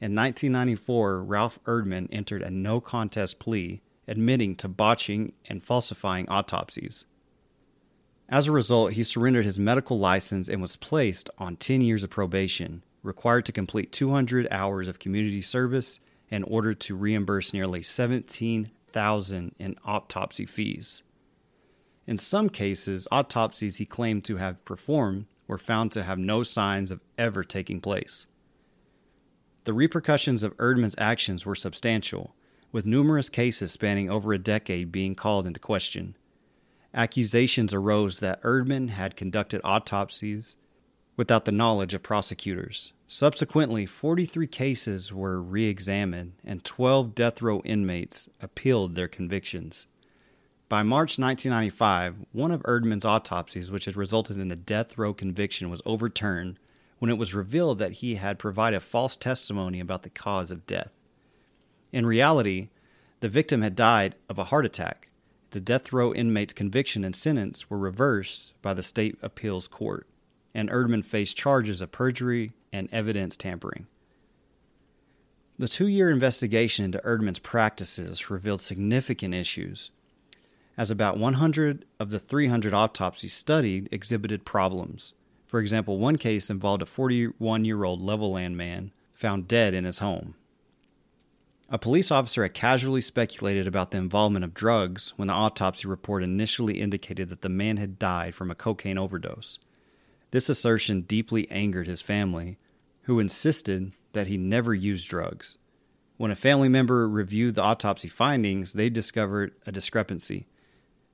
In 0.00 0.14
1994, 0.14 1.24
Ralph 1.24 1.58
Erdmann 1.64 2.08
entered 2.12 2.42
a 2.42 2.50
no 2.50 2.80
contest 2.80 3.40
plea 3.40 3.82
admitting 4.06 4.54
to 4.56 4.68
botching 4.68 5.32
and 5.46 5.62
falsifying 5.62 6.28
autopsies. 6.28 7.04
As 8.28 8.46
a 8.46 8.52
result, 8.52 8.92
he 8.92 9.02
surrendered 9.02 9.44
his 9.44 9.58
medical 9.58 9.98
license 9.98 10.48
and 10.48 10.62
was 10.62 10.76
placed 10.76 11.30
on 11.38 11.56
10 11.56 11.80
years 11.80 12.04
of 12.04 12.10
probation, 12.10 12.84
required 13.02 13.44
to 13.46 13.52
complete 13.52 13.90
200 13.90 14.46
hours 14.50 14.86
of 14.86 14.98
community 14.98 15.42
service, 15.42 15.98
and 16.30 16.44
ordered 16.46 16.78
to 16.80 16.96
reimburse 16.96 17.52
nearly 17.52 17.82
17,000 17.82 19.54
in 19.58 19.76
autopsy 19.84 20.46
fees. 20.46 21.02
In 22.06 22.18
some 22.18 22.48
cases, 22.48 23.08
autopsies 23.10 23.76
he 23.76 23.86
claimed 23.86 24.24
to 24.24 24.36
have 24.36 24.64
performed 24.64 25.26
were 25.46 25.58
found 25.58 25.90
to 25.92 26.02
have 26.02 26.18
no 26.18 26.42
signs 26.42 26.90
of 26.90 27.00
ever 27.16 27.42
taking 27.42 27.80
place. 27.80 28.26
The 29.68 29.74
repercussions 29.74 30.42
of 30.42 30.56
Erdmann's 30.56 30.94
actions 30.96 31.44
were 31.44 31.54
substantial, 31.54 32.34
with 32.72 32.86
numerous 32.86 33.28
cases 33.28 33.70
spanning 33.70 34.08
over 34.08 34.32
a 34.32 34.38
decade 34.38 34.90
being 34.90 35.14
called 35.14 35.46
into 35.46 35.60
question. 35.60 36.16
Accusations 36.94 37.74
arose 37.74 38.20
that 38.20 38.42
Erdmann 38.42 38.88
had 38.88 39.14
conducted 39.14 39.60
autopsies 39.64 40.56
without 41.18 41.44
the 41.44 41.52
knowledge 41.52 41.92
of 41.92 42.02
prosecutors. 42.02 42.94
Subsequently, 43.08 43.84
43 43.84 44.46
cases 44.46 45.12
were 45.12 45.38
re 45.38 45.66
examined 45.66 46.32
and 46.42 46.64
12 46.64 47.14
death 47.14 47.42
row 47.42 47.60
inmates 47.62 48.30
appealed 48.40 48.94
their 48.94 49.06
convictions. 49.06 49.86
By 50.70 50.82
March 50.82 51.18
1995, 51.18 52.24
one 52.32 52.52
of 52.52 52.62
Erdmann's 52.62 53.04
autopsies, 53.04 53.70
which 53.70 53.84
had 53.84 53.98
resulted 53.98 54.38
in 54.38 54.50
a 54.50 54.56
death 54.56 54.96
row 54.96 55.12
conviction, 55.12 55.68
was 55.68 55.82
overturned 55.84 56.58
when 56.98 57.10
it 57.10 57.18
was 57.18 57.34
revealed 57.34 57.78
that 57.78 57.92
he 57.92 58.16
had 58.16 58.38
provided 58.38 58.80
false 58.80 59.16
testimony 59.16 59.80
about 59.80 60.02
the 60.02 60.10
cause 60.10 60.50
of 60.50 60.66
death. 60.66 60.98
In 61.92 62.06
reality, 62.06 62.68
the 63.20 63.28
victim 63.28 63.62
had 63.62 63.74
died 63.74 64.14
of 64.28 64.38
a 64.38 64.44
heart 64.44 64.66
attack. 64.66 65.08
The 65.50 65.60
death 65.60 65.92
row 65.92 66.12
inmate's 66.12 66.52
conviction 66.52 67.04
and 67.04 67.16
sentence 67.16 67.70
were 67.70 67.78
reversed 67.78 68.52
by 68.60 68.74
the 68.74 68.82
state 68.82 69.18
appeals 69.22 69.66
court, 69.66 70.06
and 70.54 70.70
Erdmann 70.70 71.04
faced 71.04 71.36
charges 71.36 71.80
of 71.80 71.92
perjury 71.92 72.52
and 72.72 72.88
evidence 72.92 73.36
tampering. 73.36 73.86
The 75.58 75.68
two 75.68 75.88
year 75.88 76.10
investigation 76.10 76.84
into 76.84 77.00
Erdmann's 77.04 77.40
practices 77.40 78.30
revealed 78.30 78.60
significant 78.60 79.34
issues 79.34 79.90
as 80.76 80.90
about 80.92 81.18
100 81.18 81.84
of 81.98 82.10
the 82.10 82.20
300 82.20 82.72
autopsies 82.72 83.32
studied 83.32 83.88
exhibited 83.90 84.44
problems. 84.44 85.12
For 85.48 85.60
example, 85.60 85.98
one 85.98 86.16
case 86.16 86.50
involved 86.50 86.82
a 86.82 86.86
41 86.86 87.64
year 87.64 87.82
old 87.82 88.00
Levelland 88.00 88.54
man 88.54 88.92
found 89.14 89.48
dead 89.48 89.74
in 89.74 89.84
his 89.84 89.98
home. 89.98 90.34
A 91.70 91.78
police 91.78 92.10
officer 92.10 92.42
had 92.42 92.54
casually 92.54 93.00
speculated 93.00 93.66
about 93.66 93.90
the 93.90 93.98
involvement 93.98 94.44
of 94.44 94.54
drugs 94.54 95.12
when 95.16 95.28
the 95.28 95.34
autopsy 95.34 95.88
report 95.88 96.22
initially 96.22 96.80
indicated 96.80 97.28
that 97.30 97.42
the 97.42 97.48
man 97.48 97.78
had 97.78 97.98
died 97.98 98.34
from 98.34 98.50
a 98.50 98.54
cocaine 98.54 98.96
overdose. 98.96 99.58
This 100.30 100.48
assertion 100.48 101.02
deeply 101.02 101.50
angered 101.50 101.86
his 101.86 102.02
family, 102.02 102.58
who 103.02 103.18
insisted 103.18 103.92
that 104.12 104.28
he 104.28 104.36
never 104.36 104.74
used 104.74 105.08
drugs. 105.08 105.56
When 106.18 106.30
a 106.30 106.36
family 106.36 106.68
member 106.68 107.08
reviewed 107.08 107.54
the 107.54 107.62
autopsy 107.62 108.08
findings, 108.08 108.74
they 108.74 108.90
discovered 108.90 109.52
a 109.66 109.72
discrepancy. 109.72 110.46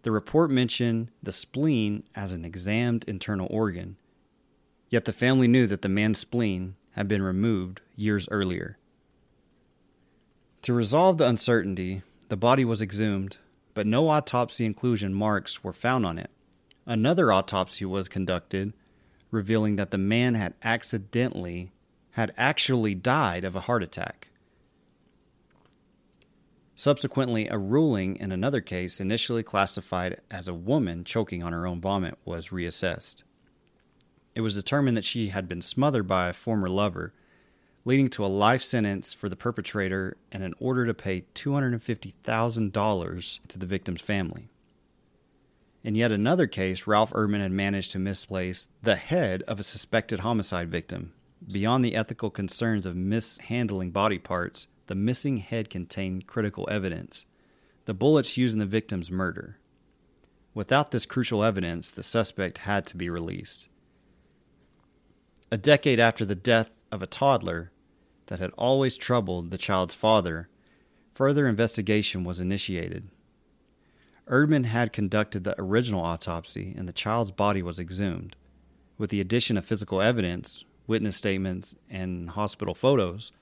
The 0.02 0.10
report 0.10 0.50
mentioned 0.50 1.10
the 1.22 1.32
spleen 1.32 2.04
as 2.14 2.32
an 2.32 2.44
examined 2.44 3.04
internal 3.06 3.48
organ, 3.50 3.96
yet 4.94 5.06
the 5.06 5.12
family 5.12 5.48
knew 5.48 5.66
that 5.66 5.82
the 5.82 5.88
man's 5.88 6.20
spleen 6.20 6.76
had 6.92 7.08
been 7.08 7.20
removed 7.20 7.80
years 7.96 8.28
earlier. 8.30 8.78
To 10.62 10.72
resolve 10.72 11.18
the 11.18 11.26
uncertainty, 11.26 12.02
the 12.28 12.36
body 12.36 12.64
was 12.64 12.80
exhumed, 12.80 13.38
but 13.74 13.88
no 13.88 14.08
autopsy 14.08 14.64
inclusion 14.64 15.12
marks 15.12 15.64
were 15.64 15.72
found 15.72 16.06
on 16.06 16.16
it. 16.16 16.30
Another 16.86 17.32
autopsy 17.32 17.84
was 17.84 18.06
conducted, 18.06 18.72
revealing 19.32 19.74
that 19.74 19.90
the 19.90 19.98
man 19.98 20.36
had 20.36 20.54
accidentally 20.62 21.72
had 22.12 22.32
actually 22.36 22.94
died 22.94 23.44
of 23.44 23.56
a 23.56 23.62
heart 23.62 23.82
attack. 23.82 24.28
Subsequently, 26.76 27.48
a 27.48 27.58
ruling 27.58 28.14
in 28.14 28.30
another 28.30 28.60
case, 28.60 29.00
initially 29.00 29.42
classified 29.42 30.20
as 30.30 30.46
a 30.46 30.54
woman 30.54 31.02
choking 31.02 31.42
on 31.42 31.52
her 31.52 31.66
own 31.66 31.80
vomit, 31.80 32.16
was 32.24 32.50
reassessed. 32.50 33.24
It 34.34 34.40
was 34.40 34.54
determined 34.54 34.96
that 34.96 35.04
she 35.04 35.28
had 35.28 35.48
been 35.48 35.62
smothered 35.62 36.08
by 36.08 36.28
a 36.28 36.32
former 36.32 36.68
lover, 36.68 37.12
leading 37.84 38.08
to 38.10 38.24
a 38.24 38.26
life 38.26 38.62
sentence 38.62 39.12
for 39.12 39.28
the 39.28 39.36
perpetrator 39.36 40.16
and 40.32 40.42
an 40.42 40.54
order 40.58 40.86
to 40.86 40.94
pay 40.94 41.26
$250,000 41.34 43.38
to 43.48 43.58
the 43.58 43.66
victim's 43.66 44.00
family. 44.00 44.48
In 45.82 45.94
yet 45.94 46.10
another 46.10 46.46
case, 46.46 46.86
Ralph 46.86 47.12
Erdmann 47.12 47.40
had 47.40 47.52
managed 47.52 47.90
to 47.92 47.98
misplace 47.98 48.68
the 48.82 48.96
head 48.96 49.42
of 49.42 49.60
a 49.60 49.64
suspected 49.64 50.20
homicide 50.20 50.70
victim. 50.70 51.12
Beyond 51.46 51.84
the 51.84 51.94
ethical 51.94 52.30
concerns 52.30 52.86
of 52.86 52.96
mishandling 52.96 53.90
body 53.90 54.18
parts, 54.18 54.66
the 54.86 54.94
missing 54.94 55.38
head 55.38 55.68
contained 55.68 56.26
critical 56.26 56.66
evidence 56.70 57.26
the 57.86 57.94
bullets 57.94 58.38
used 58.38 58.54
in 58.54 58.58
the 58.58 58.66
victim's 58.66 59.10
murder. 59.10 59.58
Without 60.54 60.90
this 60.90 61.04
crucial 61.04 61.44
evidence, 61.44 61.90
the 61.90 62.02
suspect 62.02 62.58
had 62.58 62.86
to 62.86 62.96
be 62.96 63.10
released. 63.10 63.68
A 65.50 65.56
decade 65.56 66.00
after 66.00 66.24
the 66.24 66.34
death 66.34 66.70
of 66.90 67.02
a 67.02 67.06
toddler 67.06 67.70
that 68.26 68.40
had 68.40 68.50
always 68.52 68.96
troubled 68.96 69.50
the 69.50 69.58
child's 69.58 69.94
father, 69.94 70.48
further 71.14 71.46
investigation 71.46 72.24
was 72.24 72.40
initiated. 72.40 73.08
Erdmann 74.26 74.64
had 74.64 74.92
conducted 74.92 75.44
the 75.44 75.54
original 75.60 76.02
autopsy 76.02 76.74
and 76.76 76.88
the 76.88 76.92
child's 76.92 77.30
body 77.30 77.62
was 77.62 77.78
exhumed. 77.78 78.36
With 78.96 79.10
the 79.10 79.20
addition 79.20 79.56
of 79.56 79.64
physical 79.64 80.00
evidence, 80.00 80.64
witness 80.86 81.16
statements, 81.16 81.74
and 81.90 82.30
hospital 82.30 82.74
photos, 82.74 83.32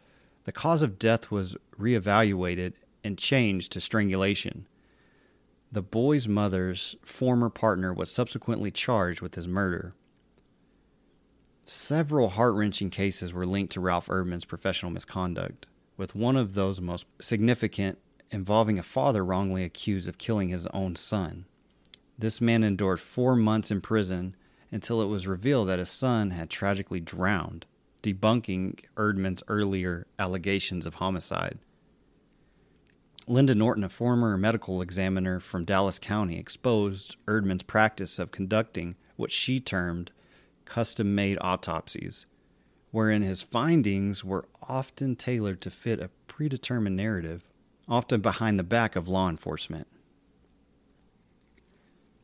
the 0.44 0.52
cause 0.52 0.82
of 0.82 0.98
death 0.98 1.30
was 1.30 1.56
reevaluated 1.78 2.72
and 3.04 3.16
changed 3.16 3.72
to 3.72 3.80
strangulation. 3.80 4.66
The 5.70 5.82
boy's 5.82 6.26
mother's 6.26 6.96
former 7.02 7.48
partner 7.48 7.92
was 7.92 8.10
subsequently 8.10 8.70
charged 8.70 9.20
with 9.20 9.36
his 9.36 9.48
murder. 9.48 9.92
Several 11.64 12.30
heart 12.30 12.54
wrenching 12.54 12.90
cases 12.90 13.32
were 13.32 13.46
linked 13.46 13.72
to 13.72 13.80
Ralph 13.80 14.08
Erdmann's 14.08 14.44
professional 14.44 14.90
misconduct, 14.90 15.66
with 15.96 16.14
one 16.14 16.36
of 16.36 16.54
those 16.54 16.80
most 16.80 17.06
significant 17.20 17.98
involving 18.30 18.78
a 18.78 18.82
father 18.82 19.24
wrongly 19.24 19.62
accused 19.62 20.08
of 20.08 20.18
killing 20.18 20.48
his 20.48 20.66
own 20.68 20.96
son. 20.96 21.44
This 22.18 22.40
man 22.40 22.64
endured 22.64 23.00
four 23.00 23.36
months 23.36 23.70
in 23.70 23.80
prison 23.80 24.34
until 24.72 25.02
it 25.02 25.06
was 25.06 25.26
revealed 25.26 25.68
that 25.68 25.78
his 25.78 25.90
son 25.90 26.30
had 26.30 26.50
tragically 26.50 27.00
drowned 27.00 27.66
debunking 28.02 28.80
Erdmann's 28.96 29.42
earlier 29.48 30.06
allegations 30.18 30.86
of 30.86 30.94
homicide. 30.94 31.58
Linda 33.28 33.54
Norton, 33.54 33.84
a 33.84 33.88
former 33.88 34.36
medical 34.36 34.82
examiner 34.82 35.38
from 35.38 35.64
Dallas 35.64 36.00
County, 36.00 36.38
exposed 36.38 37.16
Erdmann's 37.26 37.62
practice 37.62 38.18
of 38.18 38.32
conducting 38.32 38.96
what 39.14 39.30
she 39.30 39.60
termed 39.60 40.10
custom 40.72 41.14
made 41.14 41.36
autopsies, 41.42 42.24
wherein 42.92 43.20
his 43.20 43.42
findings 43.42 44.24
were 44.24 44.48
often 44.62 45.14
tailored 45.14 45.60
to 45.60 45.70
fit 45.70 46.00
a 46.00 46.08
predetermined 46.26 46.96
narrative, 46.96 47.44
often 47.86 48.22
behind 48.22 48.58
the 48.58 48.62
back 48.62 48.96
of 48.96 49.06
law 49.06 49.28
enforcement. 49.28 49.86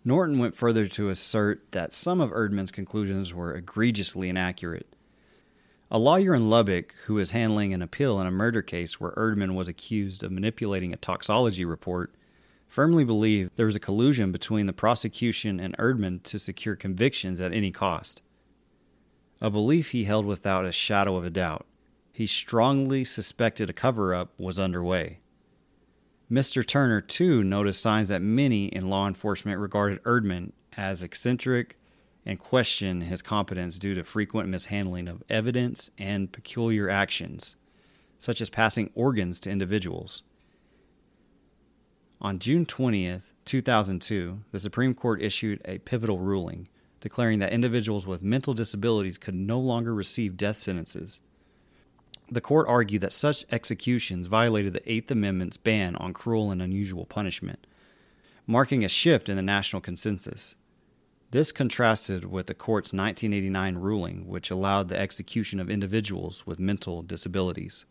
Norton 0.02 0.38
went 0.38 0.56
further 0.56 0.86
to 0.86 1.10
assert 1.10 1.72
that 1.72 1.92
some 1.92 2.22
of 2.22 2.30
Erdmann's 2.30 2.70
conclusions 2.70 3.34
were 3.34 3.54
egregiously 3.54 4.30
inaccurate. 4.30 4.96
A 5.90 5.98
lawyer 5.98 6.34
in 6.34 6.48
Lubbock 6.48 6.94
who 7.04 7.14
was 7.14 7.32
handling 7.32 7.74
an 7.74 7.82
appeal 7.82 8.18
in 8.18 8.26
a 8.26 8.30
murder 8.30 8.62
case 8.62 8.98
where 8.98 9.12
Erdmann 9.12 9.56
was 9.56 9.68
accused 9.68 10.22
of 10.22 10.32
manipulating 10.32 10.94
a 10.94 10.96
toxology 10.96 11.66
report 11.66 12.14
firmly 12.66 13.04
believed 13.04 13.50
there 13.56 13.66
was 13.66 13.76
a 13.76 13.80
collusion 13.80 14.32
between 14.32 14.64
the 14.64 14.72
prosecution 14.72 15.60
and 15.60 15.76
Erdmann 15.76 16.22
to 16.22 16.38
secure 16.38 16.76
convictions 16.76 17.42
at 17.42 17.52
any 17.52 17.70
cost. 17.70 18.22
A 19.40 19.50
belief 19.50 19.90
he 19.90 20.04
held 20.04 20.26
without 20.26 20.64
a 20.64 20.72
shadow 20.72 21.16
of 21.16 21.24
a 21.24 21.30
doubt. 21.30 21.66
He 22.12 22.26
strongly 22.26 23.04
suspected 23.04 23.70
a 23.70 23.72
cover 23.72 24.14
up 24.14 24.32
was 24.36 24.58
underway. 24.58 25.20
Mr. 26.30 26.66
Turner, 26.66 27.00
too, 27.00 27.44
noticed 27.44 27.80
signs 27.80 28.08
that 28.08 28.20
many 28.20 28.66
in 28.66 28.90
law 28.90 29.06
enforcement 29.06 29.60
regarded 29.60 30.02
Erdmann 30.02 30.52
as 30.76 31.02
eccentric 31.02 31.78
and 32.26 32.38
questioned 32.38 33.04
his 33.04 33.22
competence 33.22 33.78
due 33.78 33.94
to 33.94 34.04
frequent 34.04 34.48
mishandling 34.48 35.08
of 35.08 35.22
evidence 35.30 35.90
and 35.96 36.32
peculiar 36.32 36.90
actions, 36.90 37.56
such 38.18 38.40
as 38.40 38.50
passing 38.50 38.90
organs 38.94 39.40
to 39.40 39.50
individuals. 39.50 40.22
On 42.20 42.38
June 42.40 42.66
20th, 42.66 43.30
2002, 43.44 44.40
the 44.50 44.58
Supreme 44.58 44.92
Court 44.92 45.22
issued 45.22 45.62
a 45.64 45.78
pivotal 45.78 46.18
ruling 46.18 46.68
declaring 47.00 47.38
that 47.38 47.52
individuals 47.52 48.06
with 48.06 48.22
mental 48.22 48.54
disabilities 48.54 49.18
could 49.18 49.34
no 49.34 49.58
longer 49.58 49.94
receive 49.94 50.36
death 50.36 50.58
sentences 50.58 51.20
the 52.30 52.40
court 52.40 52.68
argued 52.68 53.00
that 53.02 53.12
such 53.12 53.44
executions 53.50 54.26
violated 54.26 54.74
the 54.74 54.92
Eighth 54.92 55.10
Amendment's 55.10 55.56
ban 55.56 55.96
on 55.96 56.12
cruel 56.12 56.50
and 56.50 56.60
unusual 56.60 57.06
punishment, 57.06 57.66
marking 58.46 58.84
a 58.84 58.88
shift 58.88 59.28
in 59.28 59.36
the 59.36 59.42
national 59.42 59.80
consensus. 59.80 60.56
This 61.30 61.52
contrasted 61.52 62.24
with 62.26 62.46
the 62.46 62.54
court's 62.54 62.92
1989 62.92 63.76
ruling, 63.76 64.26
which 64.26 64.50
allowed 64.50 64.88
the 64.88 64.98
execution 64.98 65.60
of 65.60 65.70
individuals 65.70 66.46
with 66.46 66.58
mental 66.58 67.02
disabilities. 67.02 67.84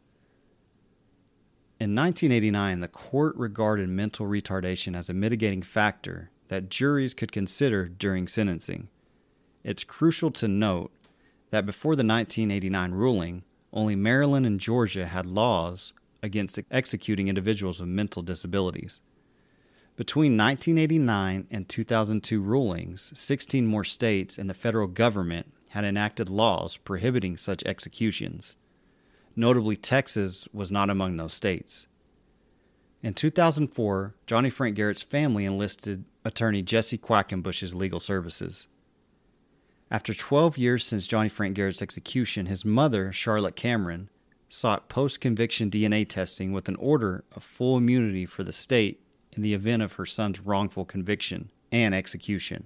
In 1.80 1.94
1989, 1.96 2.80
the 2.80 2.88
court 2.88 3.36
regarded 3.36 3.90
mental 3.90 4.26
retardation 4.26 4.98
as 4.98 5.10
a 5.10 5.14
mitigating 5.14 5.62
factor 5.62 6.32
that 6.48 6.70
juries 6.70 7.14
could 7.14 7.32
consider 7.32 7.88
during 7.88 8.28
sentencing. 8.28 8.90
It's 9.64 9.84
crucial 9.84 10.32
to 10.32 10.48
note 10.48 10.92
that 11.52 11.66
before 11.66 11.96
the 11.96 12.04
1989 12.06 12.92
ruling, 12.92 13.44
only 13.74 13.96
Maryland 13.96 14.46
and 14.46 14.60
Georgia 14.60 15.06
had 15.06 15.26
laws 15.26 15.94
against 16.24 16.60
executing 16.72 17.28
individuals 17.28 17.80
with 17.80 17.90
mental 17.90 18.22
disabilities. 18.22 19.02
Between 19.96 20.38
1989 20.38 21.48
and 21.50 21.68
2002 21.68 22.42
rulings, 22.42 23.12
16 23.16 23.66
more 23.66 23.84
states 23.84 24.38
and 24.38 24.50
the 24.50 24.54
federal 24.54 24.88
government 24.88 25.54
had 25.70 25.84
enacted 25.86 26.30
laws 26.30 26.78
prohibiting 26.78 27.36
such 27.36 27.64
executions. 27.64 28.56
Notably, 29.36 29.76
Texas 29.76 30.48
was 30.54 30.72
not 30.72 30.90
among 30.90 31.18
those 31.18 31.34
states. 31.34 31.88
In 33.04 33.14
2004, 33.14 34.16
Johnny 34.26 34.50
Frank 34.50 34.76
Garrett's 34.76 35.04
family 35.04 35.46
enlisted 35.46 36.06
attorney 36.26 36.62
Jesse 36.62 36.98
Quackenbush's 36.98 37.76
legal 37.76 38.00
services. 38.00 38.68
After 39.90 40.14
12 40.14 40.58
years 40.58 40.86
since 40.86 41.08
Johnny 41.08 41.30
Frank 41.30 41.56
Garrett's 41.56 41.82
execution, 41.82 42.48
his 42.48 42.66
mother, 42.66 43.14
Charlotte 43.14 43.56
Cameron, 43.56 44.10
sought 44.50 44.90
post 44.90 45.22
conviction 45.22 45.70
DNA 45.70 46.08
testing 46.08 46.52
with 46.52 46.68
an 46.68 46.76
order 46.76 47.24
of 47.34 47.44
full 47.44 47.78
immunity 47.78 48.26
for 48.26 48.44
the 48.44 48.54
state 48.54 49.02
in 49.32 49.42
the 49.42 49.54
event 49.54 49.82
of 49.82 49.94
her 49.94 50.06
son's 50.06 50.42
wrongful 50.42 50.84
conviction 50.84 51.52
and 51.72 51.96
execution. 51.96 52.66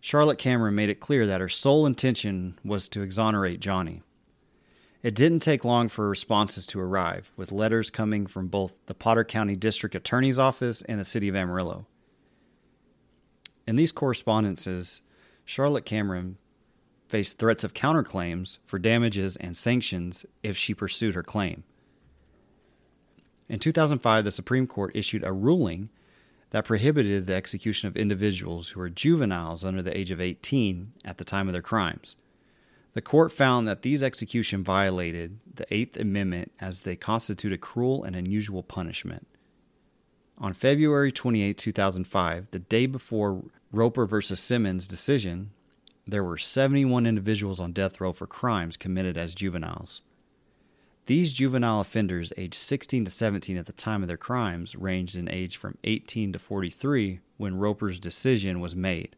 Charlotte 0.00 0.38
Cameron 0.38 0.74
made 0.74 0.88
it 0.88 0.98
clear 0.98 1.26
that 1.28 1.40
her 1.40 1.48
sole 1.48 1.86
intention 1.86 2.58
was 2.64 2.88
to 2.88 3.02
exonerate 3.02 3.60
Johnny. 3.60 4.02
It 5.00 5.14
didn't 5.14 5.40
take 5.40 5.64
long 5.64 5.88
for 5.88 6.08
responses 6.08 6.66
to 6.68 6.80
arrive, 6.80 7.30
with 7.36 7.52
letters 7.52 7.90
coming 7.90 8.26
from 8.26 8.48
both 8.48 8.74
the 8.86 8.94
Potter 8.94 9.24
County 9.24 9.54
District 9.54 9.94
Attorney's 9.94 10.38
Office 10.38 10.82
and 10.82 10.98
the 10.98 11.04
City 11.04 11.28
of 11.28 11.36
Amarillo. 11.36 11.86
In 13.66 13.76
these 13.76 13.92
correspondences, 13.92 15.02
Charlotte 15.44 15.84
Cameron 15.84 16.38
faced 17.08 17.38
threats 17.38 17.62
of 17.62 17.74
counterclaims 17.74 18.58
for 18.64 18.78
damages 18.78 19.36
and 19.36 19.56
sanctions 19.56 20.24
if 20.42 20.56
she 20.56 20.74
pursued 20.74 21.14
her 21.14 21.22
claim. 21.22 21.64
In 23.48 23.58
2005, 23.58 24.24
the 24.24 24.30
Supreme 24.30 24.66
Court 24.66 24.92
issued 24.94 25.22
a 25.24 25.32
ruling 25.32 25.90
that 26.50 26.64
prohibited 26.64 27.26
the 27.26 27.34
execution 27.34 27.88
of 27.88 27.96
individuals 27.96 28.70
who 28.70 28.80
were 28.80 28.88
juveniles 28.88 29.64
under 29.64 29.82
the 29.82 29.96
age 29.96 30.10
of 30.10 30.20
18 30.20 30.92
at 31.04 31.18
the 31.18 31.24
time 31.24 31.48
of 31.48 31.52
their 31.52 31.62
crimes. 31.62 32.16
The 32.94 33.02
court 33.02 33.32
found 33.32 33.66
that 33.66 33.82
these 33.82 34.02
executions 34.02 34.66
violated 34.66 35.38
the 35.54 35.66
Eighth 35.74 35.96
Amendment 35.98 36.52
as 36.60 36.82
they 36.82 36.94
constituted 36.94 37.60
cruel 37.60 38.04
and 38.04 38.14
unusual 38.14 38.62
punishment. 38.62 39.26
On 40.36 40.52
February 40.52 41.10
28, 41.10 41.56
2005, 41.56 42.48
the 42.50 42.58
day 42.58 42.86
before 42.86 43.44
Roper 43.72 44.04
versus 44.04 44.38
Simmons 44.38 44.86
decision, 44.86 45.50
there 46.06 46.22
were 46.22 46.36
71 46.36 47.06
individuals 47.06 47.58
on 47.58 47.72
death 47.72 48.00
row 48.00 48.12
for 48.12 48.26
crimes 48.26 48.76
committed 48.76 49.16
as 49.16 49.34
juveniles. 49.34 50.02
These 51.06 51.32
juvenile 51.32 51.80
offenders, 51.80 52.32
aged 52.36 52.54
16 52.54 53.06
to 53.06 53.10
17 53.10 53.56
at 53.56 53.66
the 53.66 53.72
time 53.72 54.02
of 54.02 54.08
their 54.08 54.16
crimes, 54.16 54.76
ranged 54.76 55.16
in 55.16 55.28
age 55.28 55.56
from 55.56 55.78
18 55.82 56.34
to 56.34 56.38
43 56.38 57.20
when 57.38 57.56
Roper's 57.56 57.98
decision 57.98 58.60
was 58.60 58.76
made. 58.76 59.16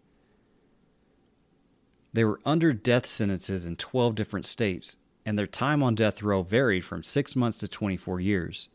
They 2.12 2.24
were 2.24 2.40
under 2.46 2.72
death 2.72 3.06
sentences 3.06 3.66
in 3.66 3.76
12 3.76 4.14
different 4.14 4.46
states, 4.46 4.96
and 5.26 5.38
their 5.38 5.46
time 5.46 5.82
on 5.82 5.94
death 5.94 6.22
row 6.22 6.42
varied 6.42 6.84
from 6.84 7.02
6 7.02 7.36
months 7.36 7.58
to 7.58 7.68
24 7.68 8.20
years. 8.20 8.68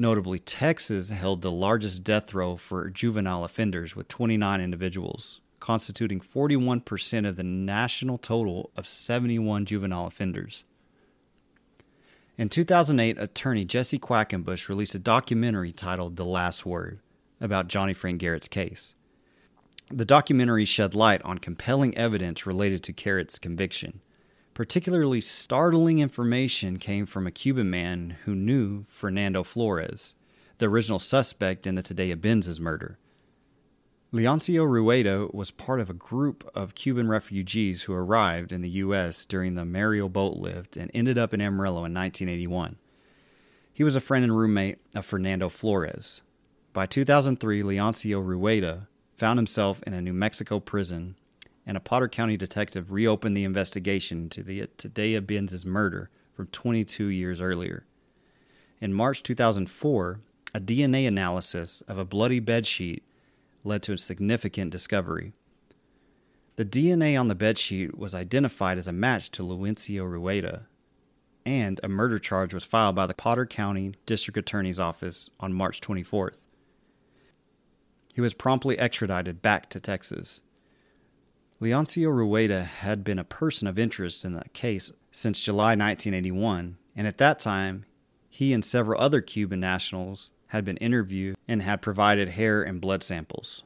Notably, 0.00 0.38
Texas 0.38 1.10
held 1.10 1.42
the 1.42 1.50
largest 1.50 2.04
death 2.04 2.32
row 2.32 2.54
for 2.54 2.88
juvenile 2.88 3.42
offenders 3.42 3.96
with 3.96 4.06
29 4.06 4.60
individuals, 4.60 5.40
constituting 5.58 6.20
41% 6.20 7.28
of 7.28 7.34
the 7.34 7.42
national 7.42 8.16
total 8.16 8.70
of 8.76 8.86
71 8.86 9.66
juvenile 9.66 10.06
offenders. 10.06 10.64
In 12.36 12.48
2008, 12.48 13.18
attorney 13.18 13.64
Jesse 13.64 13.98
Quackenbush 13.98 14.68
released 14.68 14.94
a 14.94 15.00
documentary 15.00 15.72
titled 15.72 16.14
The 16.14 16.24
Last 16.24 16.64
Word 16.64 17.00
about 17.40 17.66
Johnny 17.66 17.92
Frank 17.92 18.20
Garrett's 18.20 18.46
case. 18.46 18.94
The 19.90 20.04
documentary 20.04 20.64
shed 20.64 20.94
light 20.94 21.22
on 21.22 21.38
compelling 21.38 21.96
evidence 21.98 22.46
related 22.46 22.84
to 22.84 22.92
Garrett's 22.92 23.40
conviction, 23.40 24.00
Particularly 24.58 25.20
startling 25.20 26.00
information 26.00 26.80
came 26.80 27.06
from 27.06 27.28
a 27.28 27.30
Cuban 27.30 27.70
man 27.70 28.16
who 28.24 28.34
knew 28.34 28.82
Fernando 28.88 29.44
Flores, 29.44 30.16
the 30.58 30.66
original 30.66 30.98
suspect 30.98 31.64
in 31.64 31.76
the 31.76 31.82
Tadea 31.84 32.16
Benzes 32.16 32.58
murder. 32.58 32.98
Leoncio 34.12 34.68
Rueda 34.68 35.28
was 35.32 35.52
part 35.52 35.78
of 35.78 35.88
a 35.88 35.94
group 35.94 36.50
of 36.56 36.74
Cuban 36.74 37.06
refugees 37.06 37.82
who 37.82 37.92
arrived 37.92 38.50
in 38.50 38.60
the 38.60 38.68
U.S. 38.82 39.24
during 39.24 39.54
the 39.54 39.64
Mariel 39.64 40.08
boat 40.08 40.38
lift 40.38 40.76
and 40.76 40.90
ended 40.92 41.16
up 41.16 41.32
in 41.32 41.40
Amarillo 41.40 41.84
in 41.84 41.94
1981. 41.94 42.78
He 43.72 43.84
was 43.84 43.94
a 43.94 44.00
friend 44.00 44.24
and 44.24 44.36
roommate 44.36 44.78
of 44.92 45.04
Fernando 45.04 45.48
Flores. 45.48 46.20
By 46.72 46.86
2003, 46.86 47.62
Leoncio 47.62 48.20
Rueda 48.20 48.88
found 49.16 49.38
himself 49.38 49.84
in 49.84 49.92
a 49.94 50.02
New 50.02 50.12
Mexico 50.12 50.58
prison 50.58 51.14
and 51.68 51.76
a 51.76 51.80
Potter 51.80 52.08
County 52.08 52.38
detective 52.38 52.92
reopened 52.92 53.36
the 53.36 53.44
investigation 53.44 54.22
into 54.22 54.42
the 54.42 54.62
Tadea 54.78 55.20
Benzes 55.20 55.66
murder 55.66 56.08
from 56.32 56.46
22 56.46 57.04
years 57.08 57.42
earlier. 57.42 57.84
In 58.80 58.94
March 58.94 59.22
2004, 59.22 60.20
a 60.54 60.60
DNA 60.60 61.06
analysis 61.06 61.82
of 61.82 61.98
a 61.98 62.06
bloody 62.06 62.40
bedsheet 62.40 63.02
led 63.64 63.82
to 63.82 63.92
a 63.92 63.98
significant 63.98 64.70
discovery. 64.70 65.34
The 66.56 66.64
DNA 66.64 67.20
on 67.20 67.28
the 67.28 67.36
bedsheet 67.36 67.98
was 67.98 68.14
identified 68.14 68.78
as 68.78 68.88
a 68.88 68.92
match 68.92 69.30
to 69.32 69.42
Leoncio 69.42 70.10
Rueda, 70.10 70.66
and 71.44 71.80
a 71.82 71.88
murder 71.88 72.18
charge 72.18 72.54
was 72.54 72.64
filed 72.64 72.96
by 72.96 73.06
the 73.06 73.12
Potter 73.12 73.44
County 73.44 73.92
District 74.06 74.38
Attorney's 74.38 74.80
Office 74.80 75.30
on 75.38 75.52
March 75.52 75.82
24th. 75.82 76.38
He 78.14 78.22
was 78.22 78.32
promptly 78.32 78.78
extradited 78.78 79.42
back 79.42 79.68
to 79.68 79.80
Texas. 79.80 80.40
Leoncio 81.60 82.14
Rueda 82.14 82.62
had 82.62 83.02
been 83.02 83.18
a 83.18 83.24
person 83.24 83.66
of 83.66 83.80
interest 83.80 84.24
in 84.24 84.32
the 84.32 84.48
case 84.52 84.92
since 85.10 85.40
July 85.40 85.70
1981, 85.70 86.76
and 86.94 87.06
at 87.08 87.18
that 87.18 87.40
time, 87.40 87.84
he 88.30 88.52
and 88.52 88.64
several 88.64 89.00
other 89.00 89.20
Cuban 89.20 89.58
nationals 89.58 90.30
had 90.48 90.64
been 90.64 90.76
interviewed 90.76 91.36
and 91.48 91.62
had 91.62 91.82
provided 91.82 92.30
hair 92.30 92.62
and 92.62 92.80
blood 92.80 93.02
samples. 93.02 93.64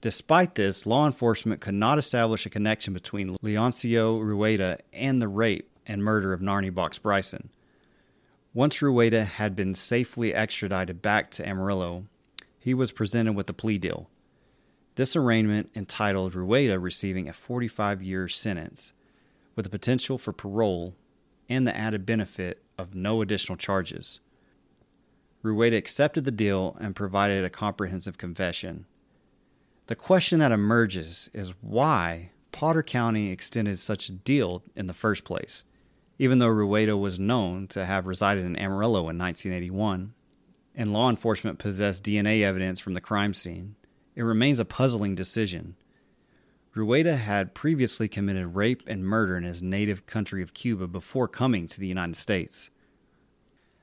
Despite 0.00 0.54
this, 0.54 0.86
law 0.86 1.06
enforcement 1.06 1.60
could 1.60 1.74
not 1.74 1.98
establish 1.98 2.46
a 2.46 2.50
connection 2.50 2.94
between 2.94 3.36
Leoncio 3.42 4.18
Rueda 4.18 4.78
and 4.94 5.20
the 5.20 5.28
rape 5.28 5.68
and 5.86 6.02
murder 6.02 6.32
of 6.32 6.40
Narnie 6.40 6.74
Box 6.74 6.98
Bryson. 6.98 7.50
Once 8.54 8.80
Rueda 8.80 9.24
had 9.24 9.54
been 9.54 9.74
safely 9.74 10.32
extradited 10.32 11.02
back 11.02 11.30
to 11.32 11.46
Amarillo, 11.46 12.06
he 12.58 12.72
was 12.72 12.90
presented 12.90 13.34
with 13.34 13.50
a 13.50 13.52
plea 13.52 13.76
deal. 13.76 14.08
This 14.96 15.14
arraignment 15.14 15.70
entitled 15.74 16.34
Rueda 16.34 16.78
receiving 16.78 17.28
a 17.28 17.34
45 17.34 18.02
year 18.02 18.28
sentence 18.28 18.94
with 19.54 19.64
the 19.64 19.70
potential 19.70 20.16
for 20.16 20.32
parole 20.32 20.94
and 21.48 21.66
the 21.66 21.76
added 21.76 22.06
benefit 22.06 22.62
of 22.78 22.94
no 22.94 23.20
additional 23.20 23.56
charges. 23.56 24.20
Rueda 25.42 25.76
accepted 25.76 26.24
the 26.24 26.30
deal 26.30 26.76
and 26.80 26.96
provided 26.96 27.44
a 27.44 27.50
comprehensive 27.50 28.16
confession. 28.16 28.86
The 29.86 29.94
question 29.94 30.38
that 30.38 30.50
emerges 30.50 31.28
is 31.34 31.52
why 31.60 32.30
Potter 32.50 32.82
County 32.82 33.30
extended 33.30 33.78
such 33.78 34.08
a 34.08 34.12
deal 34.12 34.62
in 34.74 34.86
the 34.86 34.94
first 34.94 35.24
place, 35.24 35.62
even 36.18 36.38
though 36.38 36.48
Rueda 36.48 36.96
was 36.96 37.18
known 37.18 37.66
to 37.68 37.84
have 37.84 38.06
resided 38.06 38.46
in 38.46 38.56
Amarillo 38.56 39.10
in 39.10 39.18
1981, 39.18 40.14
and 40.74 40.92
law 40.92 41.10
enforcement 41.10 41.58
possessed 41.58 42.02
DNA 42.02 42.42
evidence 42.42 42.80
from 42.80 42.94
the 42.94 43.00
crime 43.00 43.34
scene. 43.34 43.76
It 44.16 44.22
remains 44.22 44.58
a 44.58 44.64
puzzling 44.64 45.14
decision. 45.14 45.76
Rueda 46.74 47.16
had 47.16 47.54
previously 47.54 48.08
committed 48.08 48.54
rape 48.54 48.82
and 48.86 49.04
murder 49.04 49.36
in 49.36 49.44
his 49.44 49.62
native 49.62 50.06
country 50.06 50.42
of 50.42 50.54
Cuba 50.54 50.86
before 50.86 51.28
coming 51.28 51.68
to 51.68 51.80
the 51.80 51.86
United 51.86 52.16
States. 52.16 52.70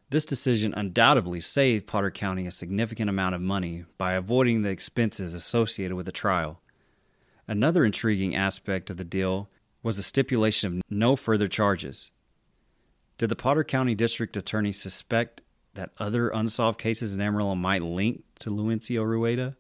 This 0.10 0.26
decision 0.26 0.74
undoubtedly 0.76 1.40
saved 1.40 1.88
Potter 1.88 2.12
County 2.12 2.46
a 2.46 2.52
significant 2.52 3.10
amount 3.10 3.36
of 3.36 3.42
money 3.42 3.86
by 3.98 4.14
avoiding 4.14 4.62
the 4.62 4.70
expenses 4.70 5.34
associated 5.34 5.96
with 5.96 6.06
the 6.06 6.12
trial. 6.12 6.62
Another 7.48 7.86
intriguing 7.86 8.36
aspect 8.36 8.90
of 8.90 8.98
the 8.98 9.04
deal 9.04 9.50
was 9.82 9.98
the 9.98 10.04
stipulation 10.04 10.78
of 10.78 10.82
no 10.90 11.16
further 11.16 11.48
charges. 11.48 12.12
Did 13.18 13.30
the 13.30 13.36
Potter 13.36 13.64
County 13.64 13.96
District 13.96 14.36
Attorney 14.38 14.72
suspect 14.72 15.42
that 15.74 15.92
other 15.98 16.30
unsolved 16.30 16.80
cases 16.80 17.14
in 17.14 17.22
Amarillo 17.22 17.56
might 17.56 17.82
link 17.82 18.24
to 18.40 18.50
Leoncio 18.50 19.04
Rueda? 19.04 19.58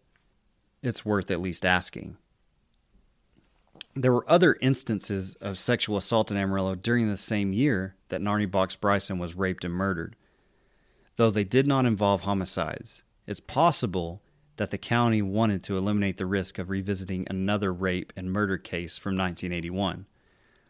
It's 0.83 1.03
worth 1.03 1.31
at 1.31 1.41
least 1.41 1.65
asking. 1.65 2.17
There 3.95 4.13
were 4.13 4.29
other 4.29 4.57
instances 4.61 5.35
of 5.35 5.57
sexual 5.57 5.97
assault 5.97 6.29
in 6.29 6.37
Amarillo 6.37 6.75
during 6.75 7.07
the 7.07 7.17
same 7.17 7.53
year 7.53 7.95
that 8.09 8.21
Narnie 8.21 8.49
Box 8.49 8.75
Bryson 8.75 9.17
was 9.17 9.35
raped 9.35 9.63
and 9.63 9.73
murdered 9.73 10.15
though 11.15 11.29
they 11.29 11.43
did 11.43 11.67
not 11.67 11.85
involve 11.85 12.21
homicides. 12.21 13.03
It's 13.27 13.39
possible 13.39 14.21
that 14.57 14.71
the 14.71 14.77
county 14.77 15.21
wanted 15.21 15.63
to 15.63 15.77
eliminate 15.77 16.17
the 16.17 16.25
risk 16.25 16.59
of 16.59 16.69
revisiting 16.69 17.27
another 17.29 17.73
rape 17.73 18.13
and 18.15 18.31
murder 18.31 18.57
case 18.57 18.97
from 18.97 19.17
1981, 19.17 20.05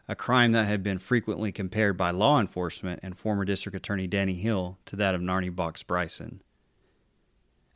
a 0.08 0.16
crime 0.16 0.52
that 0.52 0.66
had 0.66 0.82
been 0.82 0.98
frequently 0.98 1.52
compared 1.52 1.96
by 1.96 2.10
law 2.10 2.40
enforcement 2.40 3.00
and 3.02 3.16
former 3.16 3.44
District 3.44 3.76
Attorney 3.76 4.06
Danny 4.06 4.34
Hill 4.34 4.78
to 4.86 4.96
that 4.96 5.14
of 5.14 5.20
Narnie 5.20 5.54
Box 5.54 5.82
Bryson. 5.82 6.42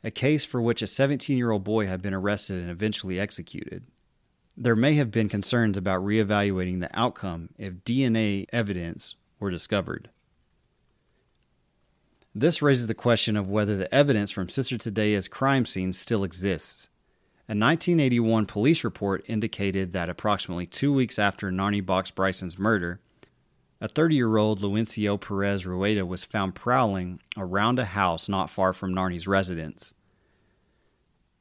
A 0.03 0.11
case 0.11 0.45
for 0.45 0.61
which 0.61 0.81
a 0.81 0.87
17 0.87 1.37
year 1.37 1.51
old 1.51 1.63
boy 1.63 1.85
had 1.85 2.01
been 2.01 2.13
arrested 2.13 2.61
and 2.61 2.69
eventually 2.69 3.19
executed. 3.19 3.83
There 4.55 4.75
may 4.75 4.93
have 4.95 5.11
been 5.11 5.29
concerns 5.29 5.77
about 5.77 6.03
reevaluating 6.03 6.79
the 6.79 6.89
outcome 6.97 7.49
if 7.57 7.83
DNA 7.85 8.45
evidence 8.51 9.15
were 9.39 9.51
discovered. 9.51 10.09
This 12.35 12.61
raises 12.61 12.87
the 12.87 12.93
question 12.93 13.35
of 13.35 13.49
whether 13.49 13.75
the 13.75 13.93
evidence 13.93 14.31
from 14.31 14.49
Sister 14.49 14.77
Tadea's 14.77 15.27
crime 15.27 15.65
scene 15.65 15.91
still 15.93 16.23
exists. 16.23 16.89
A 17.47 17.55
1981 17.55 18.45
police 18.45 18.83
report 18.83 19.25
indicated 19.27 19.91
that 19.93 20.09
approximately 20.09 20.67
two 20.67 20.93
weeks 20.93 21.17
after 21.17 21.51
Narnie 21.51 21.85
Box 21.85 22.11
Bryson's 22.11 22.59
murder, 22.59 22.99
a 23.81 23.87
30 23.87 24.15
year 24.15 24.37
old 24.37 24.61
Leoncio 24.61 25.19
Perez 25.19 25.65
Rueda 25.65 26.05
was 26.05 26.23
found 26.23 26.55
prowling 26.55 27.19
around 27.37 27.79
a 27.79 27.85
house 27.85 28.27
not 28.27 28.49
far 28.49 28.73
from 28.73 28.93
Narnie's 28.93 29.27
residence. 29.27 29.93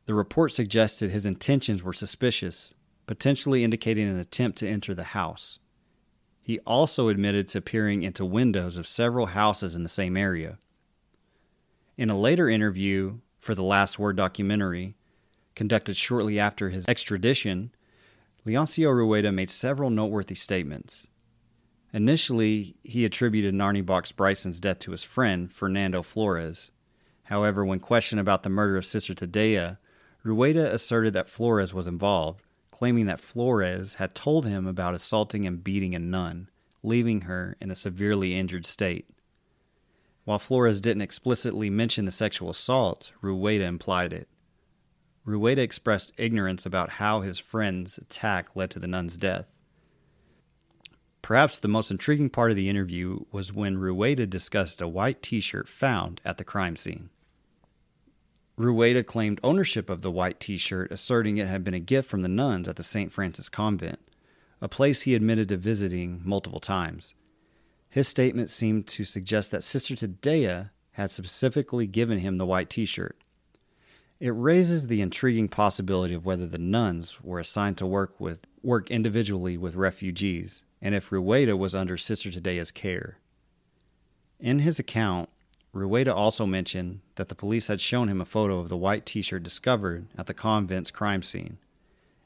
The 0.07 0.15
report 0.15 0.53
suggested 0.53 1.11
his 1.11 1.27
intentions 1.27 1.83
were 1.83 1.93
suspicious, 1.93 2.73
potentially 3.07 3.65
indicating 3.65 4.09
an 4.09 4.19
attempt 4.19 4.59
to 4.59 4.69
enter 4.69 4.95
the 4.95 5.05
house. 5.05 5.59
He 6.41 6.61
also 6.61 7.09
admitted 7.09 7.49
to 7.49 7.61
peering 7.61 8.03
into 8.03 8.25
windows 8.25 8.79
of 8.79 8.87
several 8.87 9.27
houses 9.27 9.75
in 9.75 9.83
the 9.83 9.89
same 9.89 10.17
area. 10.17 10.59
In 11.99 12.09
a 12.09 12.19
later 12.19 12.49
interview 12.49 13.19
for 13.39 13.55
the 13.55 13.65
Last 13.65 13.99
Word 13.99 14.17
documentary, 14.17 14.95
conducted 15.55 15.97
shortly 15.97 16.39
after 16.39 16.71
his 16.71 16.87
extradition, 16.89 17.73
Leoncio 18.47 18.95
Rueda 18.95 19.31
made 19.33 19.51
several 19.51 19.91
noteworthy 19.91 20.37
statements. 20.37 21.09
Initially, 21.93 22.77
he 22.83 23.05
attributed 23.05 23.55
Narnie 23.55 23.85
Box 23.85 24.13
Bryson's 24.13 24.61
death 24.61 24.81
to 24.81 24.91
his 24.91 25.03
friend, 25.03 25.51
Fernando 25.51 26.03
Flores. 26.03 26.71
However, 27.25 27.65
when 27.65 27.81
questioned 27.81 28.21
about 28.21 28.43
the 28.43 28.51
murder 28.51 28.77
of 28.77 28.87
Sister 28.87 29.15
Tadea, 29.15 29.79
Rueda 30.23 30.73
asserted 30.73 31.15
that 31.15 31.29
Flores 31.29 31.73
was 31.73 31.87
involved, 31.87 32.43
claiming 32.71 33.07
that 33.07 33.21
Flores 33.21 33.95
had 33.95 34.15
told 34.15 34.47
him 34.47 34.67
about 34.67 34.95
assaulting 34.95 35.47
and 35.47 35.65
beating 35.65 35.95
a 35.95 35.99
nun, 35.99 36.51
leaving 36.83 37.23
her 37.23 37.57
in 37.61 37.71
a 37.71 37.75
severely 37.75 38.35
injured 38.35 38.67
state. 38.67 39.09
While 40.25 40.39
Flores 40.39 40.83
didn't 40.83 41.03
explicitly 41.03 41.71
mention 41.71 42.05
the 42.05 42.13
sexual 42.13 42.51
assault, 42.51 43.13
Rueda 43.23 43.65
implied 43.65 44.13
it. 44.13 44.29
Rueda 45.25 45.63
expressed 45.63 46.13
ignorance 46.19 46.67
about 46.67 46.91
how 46.91 47.23
his 47.23 47.39
friend's 47.39 47.97
attack 47.97 48.55
led 48.55 48.71
to 48.73 48.79
the 48.79 48.87
nun's 48.87 49.17
death. 49.17 49.47
Perhaps 51.29 51.59
the 51.59 51.69
most 51.69 51.91
intriguing 51.91 52.31
part 52.31 52.51
of 52.51 52.57
the 52.57 52.71
interview 52.71 53.19
was 53.31 53.53
when 53.53 53.77
Rueda 53.77 54.27
discussed 54.27 54.81
a 54.81 54.89
white 54.89 55.21
t 55.21 55.41
shirt 55.41 55.69
found 55.69 56.23
at 56.25 56.39
the 56.39 56.43
crime 56.43 56.75
scene. 56.75 57.11
Rueda 58.57 59.05
claimed 59.05 59.39
ownership 59.43 59.91
of 59.91 60.01
the 60.01 60.11
white 60.11 60.41
t 60.41 60.57
shirt, 60.57 60.91
asserting 60.91 61.37
it 61.37 61.47
had 61.47 61.63
been 61.63 61.75
a 61.75 61.81
gift 61.81 62.09
from 62.09 62.23
the 62.23 62.31
nuns 62.31 62.67
at 62.67 62.77
the 62.77 62.83
St. 62.83 63.13
Francis 63.13 63.51
Convent, 63.51 63.99
a 64.63 64.69
place 64.69 65.03
he 65.03 65.15
admitted 65.15 65.51
to 65.51 65.59
visiting 65.59 66.23
multiple 66.25 66.61
times. 66.61 67.13
His 67.91 68.09
statement 68.09 68.49
seemed 68.49 68.87
to 68.87 69.05
suggest 69.05 69.51
that 69.51 69.63
Sister 69.63 69.97
Tadea 69.97 70.71
had 70.93 71.11
specifically 71.11 71.87
given 71.87 72.21
him 72.21 72.39
the 72.39 72.47
white 72.47 72.71
t 72.71 72.87
shirt. 72.87 73.19
It 74.19 74.31
raises 74.31 74.87
the 74.87 75.03
intriguing 75.03 75.49
possibility 75.49 76.15
of 76.15 76.25
whether 76.25 76.47
the 76.47 76.57
nuns 76.57 77.23
were 77.23 77.39
assigned 77.39 77.77
to 77.77 77.87
work 77.87 78.19
with 78.19 78.47
work 78.63 78.91
individually 78.91 79.59
with 79.59 79.75
refugees, 79.75 80.65
and 80.81 80.95
if 80.95 81.11
Rueda 81.11 81.57
was 81.57 81.75
under 81.75 81.97
Sister 81.97 82.31
Tadea's 82.31 82.71
care. 82.71 83.19
In 84.39 84.61
his 84.61 84.79
account, 84.79 85.29
Rueda 85.73 86.15
also 86.15 86.47
mentioned 86.47 87.01
that 87.17 87.29
the 87.29 87.35
police 87.35 87.67
had 87.67 87.81
shown 87.81 88.09
him 88.09 88.21
a 88.21 88.25
photo 88.25 88.59
of 88.59 88.69
the 88.69 88.77
white 88.77 89.05
t 89.05 89.23
shirt 89.23 89.43
discovered 89.43 90.07
at 90.17 90.27
the 90.27 90.35
convent's 90.35 90.91
crime 90.91 91.23
scene, 91.23 91.59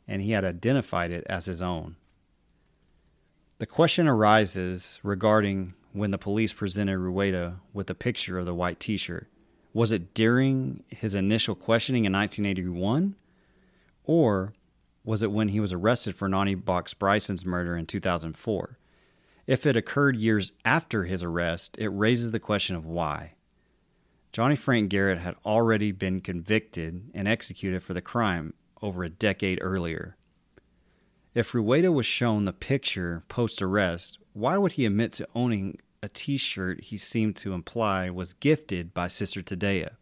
and 0.06 0.22
he 0.22 0.32
had 0.32 0.44
identified 0.44 1.10
it 1.10 1.26
as 1.28 1.46
his 1.46 1.60
own. 1.60 1.96
The 3.58 3.66
question 3.66 4.08
arises 4.08 4.98
regarding 5.02 5.74
when 5.92 6.10
the 6.10 6.18
police 6.18 6.52
presented 6.52 6.98
Rueda 6.98 7.60
with 7.72 7.88
a 7.90 7.94
picture 7.94 8.38
of 8.38 8.46
the 8.46 8.54
white 8.54 8.80
t 8.80 8.96
shirt. 8.96 9.28
Was 9.74 9.92
it 9.92 10.14
during 10.14 10.84
his 10.88 11.14
initial 11.14 11.54
questioning 11.54 12.04
in 12.04 12.12
1981? 12.12 13.16
Or 14.04 14.52
was 15.04 15.22
it 15.22 15.32
when 15.32 15.48
he 15.48 15.60
was 15.60 15.72
arrested 15.72 16.14
for 16.14 16.28
Narnie 16.28 16.62
Box 16.62 16.94
Bryson's 16.94 17.44
murder 17.44 17.76
in 17.76 17.86
2004? 17.86 18.78
If 19.46 19.66
it 19.66 19.76
occurred 19.76 20.16
years 20.16 20.52
after 20.64 21.04
his 21.04 21.22
arrest, 21.22 21.76
it 21.78 21.88
raises 21.88 22.30
the 22.30 22.40
question 22.40 22.76
of 22.76 22.86
why. 22.86 23.34
Johnny 24.32 24.56
Frank 24.56 24.88
Garrett 24.88 25.18
had 25.18 25.34
already 25.44 25.92
been 25.92 26.20
convicted 26.20 27.10
and 27.12 27.28
executed 27.28 27.82
for 27.82 27.92
the 27.92 28.00
crime 28.00 28.54
over 28.80 29.04
a 29.04 29.10
decade 29.10 29.58
earlier. 29.60 30.16
If 31.34 31.54
Rueda 31.54 31.90
was 31.90 32.06
shown 32.06 32.44
the 32.44 32.52
picture 32.52 33.24
post 33.28 33.60
arrest, 33.60 34.18
why 34.32 34.56
would 34.56 34.72
he 34.72 34.86
admit 34.86 35.12
to 35.14 35.28
owning 35.34 35.78
a 36.02 36.08
t 36.08 36.36
shirt 36.36 36.84
he 36.84 36.96
seemed 36.96 37.36
to 37.36 37.52
imply 37.52 38.10
was 38.10 38.32
gifted 38.32 38.94
by 38.94 39.08
Sister 39.08 39.42
Tadea? 39.42 39.96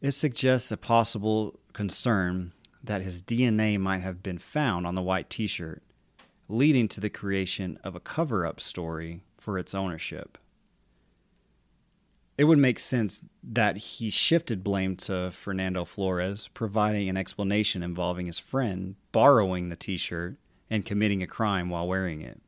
It 0.00 0.12
suggests 0.12 0.70
a 0.70 0.76
possible 0.76 1.58
concern 1.72 2.52
that 2.86 3.02
his 3.02 3.22
DNA 3.22 3.78
might 3.78 4.00
have 4.00 4.22
been 4.22 4.38
found 4.38 4.86
on 4.86 4.94
the 4.94 5.02
white 5.02 5.30
t 5.30 5.46
shirt, 5.46 5.82
leading 6.48 6.88
to 6.88 7.00
the 7.00 7.10
creation 7.10 7.78
of 7.84 7.94
a 7.94 8.00
cover 8.00 8.46
up 8.46 8.60
story 8.60 9.22
for 9.38 9.58
its 9.58 9.74
ownership 9.74 10.38
it 12.38 12.44
would 12.44 12.58
make 12.58 12.78
sense 12.78 13.24
that 13.42 13.76
he 13.76 14.10
shifted 14.10 14.62
blame 14.62 14.96
to 14.96 15.30
Fernando 15.30 15.84
Flores, 15.84 16.48
providing 16.52 17.08
an 17.08 17.16
explanation 17.16 17.82
involving 17.82 18.26
his 18.26 18.38
friend 18.38 18.96
borrowing 19.12 19.68
the 19.68 19.76
t 19.76 19.96
shirt 19.96 20.36
and 20.68 20.84
committing 20.84 21.22
a 21.22 21.26
crime 21.26 21.70
while 21.70 21.88
wearing 21.88 22.20
it. 22.20 22.40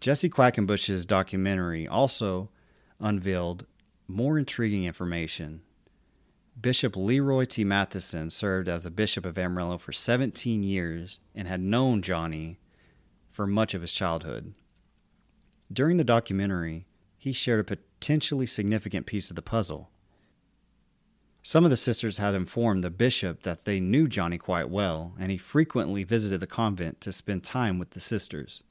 Jesse 0.00 0.30
Quackenbush's 0.30 1.04
documentary 1.04 1.88
also 1.88 2.50
unveiled 3.00 3.66
more 4.06 4.38
intriguing 4.38 4.84
information. 4.84 5.62
Bishop 6.60 6.96
Leroy 6.96 7.44
T. 7.44 7.64
Matthiesen 7.64 8.32
served 8.32 8.68
as 8.68 8.84
a 8.84 8.90
bishop 8.90 9.24
of 9.24 9.38
Amarillo 9.38 9.78
for 9.78 9.92
17 9.92 10.64
years 10.64 11.20
and 11.32 11.46
had 11.46 11.60
known 11.60 12.02
Johnny 12.02 12.58
for 13.30 13.46
much 13.46 13.74
of 13.74 13.82
his 13.82 13.92
childhood. 13.92 14.54
During 15.72 15.98
the 15.98 16.04
documentary, 16.04 16.86
he 17.16 17.32
shared 17.32 17.60
a 17.60 17.76
potentially 17.76 18.46
significant 18.46 19.06
piece 19.06 19.30
of 19.30 19.36
the 19.36 19.42
puzzle. 19.42 19.90
Some 21.44 21.64
of 21.64 21.70
the 21.70 21.76
sisters 21.76 22.18
had 22.18 22.34
informed 22.34 22.82
the 22.82 22.90
bishop 22.90 23.42
that 23.42 23.64
they 23.64 23.78
knew 23.78 24.08
Johnny 24.08 24.38
quite 24.38 24.68
well, 24.68 25.14
and 25.18 25.30
he 25.30 25.38
frequently 25.38 26.02
visited 26.02 26.40
the 26.40 26.48
convent 26.48 27.00
to 27.02 27.12
spend 27.12 27.44
time 27.44 27.78
with 27.78 27.90
the 27.90 28.00
sisters. 28.00 28.64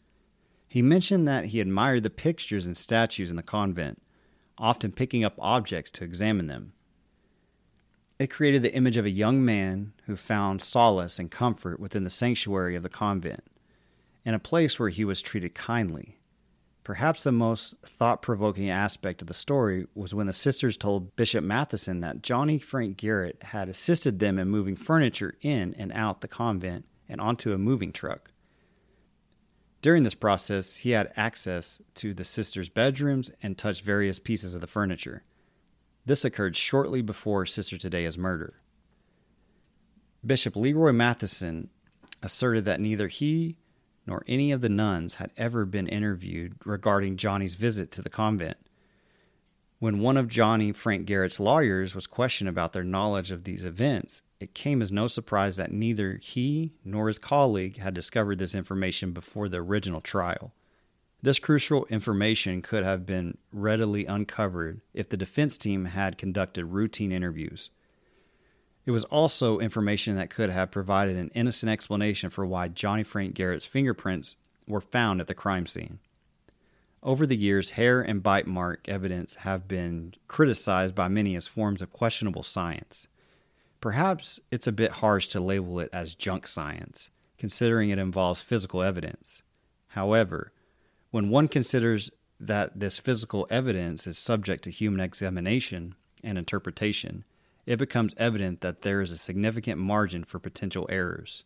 He 0.67 0.81
mentioned 0.81 1.25
that 1.27 1.45
he 1.45 1.61
admired 1.61 2.03
the 2.03 2.09
pictures 2.09 2.65
and 2.65 2.75
statues 2.75 3.29
in 3.29 3.37
the 3.37 3.43
convent, 3.43 4.01
often 4.57 4.91
picking 4.91 5.23
up 5.23 5.35
objects 5.39 5.89
to 5.91 6.03
examine 6.03 6.47
them. 6.47 6.73
It 8.19 8.31
created 8.31 8.63
the 8.63 8.73
image 8.73 8.97
of 8.97 9.05
a 9.05 9.11
young 9.11 9.45
man 9.45 9.93
who 10.05 10.15
found 10.15 10.61
solace 10.61 11.19
and 11.19 11.29
comfort 11.29 11.79
within 11.79 12.03
the 12.03 12.09
sanctuary 12.09 12.75
of 12.75 12.81
the 12.81 12.89
convent, 12.89 13.43
in 14.25 14.33
a 14.33 14.39
place 14.39 14.79
where 14.79 14.89
he 14.89 15.05
was 15.05 15.21
treated 15.21 15.53
kindly. 15.53 16.17
Perhaps 16.83 17.23
the 17.23 17.31
most 17.31 17.75
thought 17.81 18.21
provoking 18.21 18.69
aspect 18.69 19.21
of 19.21 19.27
the 19.27 19.33
story 19.33 19.87
was 19.93 20.15
when 20.15 20.25
the 20.25 20.33
sisters 20.33 20.77
told 20.77 21.15
Bishop 21.15 21.43
Matthiesen 21.43 22.01
that 22.01 22.23
Johnny 22.23 22.57
Frank 22.59 22.97
Garrett 22.97 23.43
had 23.43 23.69
assisted 23.69 24.19
them 24.19 24.39
in 24.39 24.47
moving 24.47 24.75
furniture 24.75 25.35
in 25.41 25.75
and 25.77 25.91
out 25.91 26.21
the 26.21 26.27
convent 26.27 26.85
and 27.09 27.21
onto 27.21 27.51
a 27.51 27.57
moving 27.57 27.91
truck. 27.91 28.31
During 29.81 30.03
this 30.03 30.15
process, 30.15 30.77
he 30.77 30.91
had 30.91 31.11
access 31.15 31.81
to 31.95 32.13
the 32.13 32.23
sisters' 32.23 32.69
bedrooms 32.69 33.29
and 33.43 33.57
touched 33.57 33.83
various 33.83 34.17
pieces 34.17 34.55
of 34.55 34.61
the 34.61 34.67
furniture. 34.67 35.23
This 36.07 36.23
occurred 36.23 36.55
shortly 36.55 37.01
before 37.01 37.45
Sister 37.45 37.77
Tadea's 37.77 38.17
murder. 38.17 38.53
Bishop 40.25 40.55
Leroy 40.55 40.93
Matthiesen 40.93 41.67
asserted 42.23 42.63
that 42.63 42.79
neither 42.79 43.09
he 43.09 43.57
nor 44.05 44.23
any 44.25 44.53
of 44.53 44.61
the 44.61 44.69
nuns 44.69 45.15
had 45.15 45.31
ever 45.35 45.65
been 45.65 45.85
interviewed 45.85 46.55
regarding 46.63 47.17
Johnny's 47.17 47.55
visit 47.55 47.91
to 47.91 48.01
the 48.01 48.09
convent. 48.09 48.55
When 49.79 49.99
one 49.99 50.15
of 50.15 50.29
Johnny 50.29 50.71
Frank 50.71 51.05
Garrett's 51.05 51.41
lawyers 51.41 51.93
was 51.93 52.07
questioned 52.07 52.47
about 52.49 52.71
their 52.71 52.85
knowledge 52.85 53.29
of 53.29 53.43
these 53.43 53.65
events, 53.65 54.21
it 54.39 54.55
came 54.55 54.81
as 54.81 54.93
no 54.93 55.07
surprise 55.07 55.57
that 55.57 55.73
neither 55.73 56.19
he 56.23 56.71
nor 56.85 57.07
his 57.07 57.19
colleague 57.19 57.79
had 57.79 57.93
discovered 57.93 58.39
this 58.39 58.55
information 58.55 59.11
before 59.11 59.49
the 59.49 59.57
original 59.57 59.99
trial. 59.99 60.53
This 61.21 61.39
crucial 61.39 61.85
information 61.87 62.61
could 62.61 62.83
have 62.83 63.05
been 63.05 63.37
readily 63.51 64.05
uncovered 64.05 64.81
if 64.93 65.09
the 65.09 65.17
defense 65.17 65.57
team 65.57 65.85
had 65.85 66.17
conducted 66.17 66.65
routine 66.65 67.11
interviews. 67.11 67.71
It 68.85 68.91
was 68.91 69.03
also 69.05 69.59
information 69.59 70.15
that 70.15 70.29
could 70.29 70.49
have 70.51 70.71
provided 70.71 71.17
an 71.17 71.31
innocent 71.33 71.71
explanation 71.71 72.29
for 72.29 72.45
why 72.45 72.67
Johnny 72.67 73.03
Frank 73.03 73.33
Garrett's 73.33 73.65
fingerprints 73.65 74.35
were 74.67 74.79
found 74.79 75.19
at 75.19 75.27
the 75.27 75.33
crime 75.33 75.65
scene. 75.65 75.99
Over 77.01 77.25
the 77.25 77.35
years, 77.35 77.71
hair 77.71 78.01
and 78.01 78.23
bite 78.23 78.47
mark 78.47 78.87
evidence 78.87 79.35
have 79.35 79.67
been 79.67 80.13
criticized 80.27 80.95
by 80.95 81.07
many 81.07 81.35
as 81.35 81.47
forms 81.47 81.81
of 81.81 81.91
questionable 81.91 82.43
science. 82.43 83.07
Perhaps 83.81 84.39
it's 84.51 84.67
a 84.67 84.71
bit 84.71 84.93
harsh 84.93 85.27
to 85.29 85.39
label 85.39 85.79
it 85.79 85.89
as 85.91 86.15
junk 86.15 86.47
science, 86.47 87.09
considering 87.37 87.89
it 87.89 87.99
involves 87.99 88.41
physical 88.41 88.81
evidence. 88.81 89.41
However, 89.89 90.51
when 91.11 91.29
one 91.29 91.47
considers 91.47 92.11
that 92.39 92.79
this 92.79 92.97
physical 92.97 93.47
evidence 93.49 94.05
is 94.05 94.17
subject 94.17 94.63
to 94.63 94.71
human 94.71 94.99
examination 94.99 95.95
and 96.23 96.37
interpretation, 96.37 97.23
it 97.65 97.77
becomes 97.77 98.13
evident 98.17 98.61
that 98.61 98.81
there 98.81 99.01
is 99.01 99.11
a 99.11 99.17
significant 99.17 99.79
margin 99.79 100.23
for 100.23 100.39
potential 100.39 100.87
errors. 100.89 101.43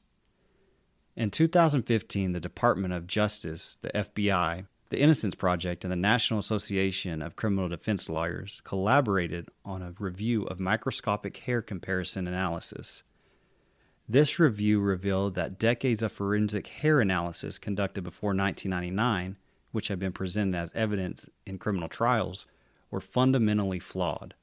In 1.16 1.30
2015, 1.30 2.32
the 2.32 2.40
Department 2.40 2.94
of 2.94 3.08
Justice, 3.08 3.78
the 3.82 3.90
FBI, 3.90 4.66
the 4.90 5.00
Innocence 5.00 5.36
Project, 5.36 5.84
and 5.84 5.92
the 5.92 5.98
National 5.98 6.40
Association 6.40 7.22
of 7.22 7.36
Criminal 7.36 7.70
Defense 7.70 8.10
Lawyers 8.10 8.62
collaborated 8.64 9.48
on 9.64 9.82
a 9.82 9.94
review 10.00 10.44
of 10.44 10.60
microscopic 10.60 11.38
hair 11.38 11.62
comparison 11.62 12.28
analysis. 12.28 13.04
This 14.08 14.40
review 14.40 14.80
revealed 14.80 15.36
that 15.36 15.60
decades 15.60 16.02
of 16.02 16.12
forensic 16.12 16.68
hair 16.68 17.00
analysis 17.00 17.58
conducted 17.58 18.04
before 18.04 18.36
1999 18.36 19.38
which 19.72 19.88
have 19.88 20.00
been 20.00 20.12
presented 20.12 20.58
as 20.58 20.72
evidence 20.74 21.30
in 21.46 21.58
criminal 21.58 21.90
trials, 21.90 22.46
were 22.90 23.02
fundamentally 23.02 23.80
flawed. 23.80 24.34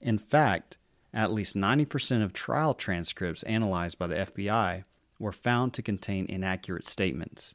In 0.00 0.18
fact, 0.18 0.78
at 1.14 1.32
least 1.32 1.56
90% 1.56 2.22
of 2.22 2.32
trial 2.32 2.74
transcripts 2.74 3.42
analyzed 3.44 3.98
by 3.98 4.06
the 4.06 4.16
FBI 4.16 4.84
were 5.18 5.32
found 5.32 5.72
to 5.74 5.82
contain 5.82 6.26
inaccurate 6.28 6.86
statements. 6.86 7.54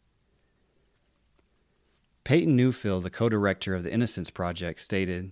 Peyton 2.24 2.56
Neufeld, 2.56 3.04
the 3.04 3.10
co 3.10 3.30
director 3.30 3.74
of 3.74 3.84
the 3.84 3.92
Innocence 3.92 4.30
Project, 4.30 4.80
stated 4.80 5.32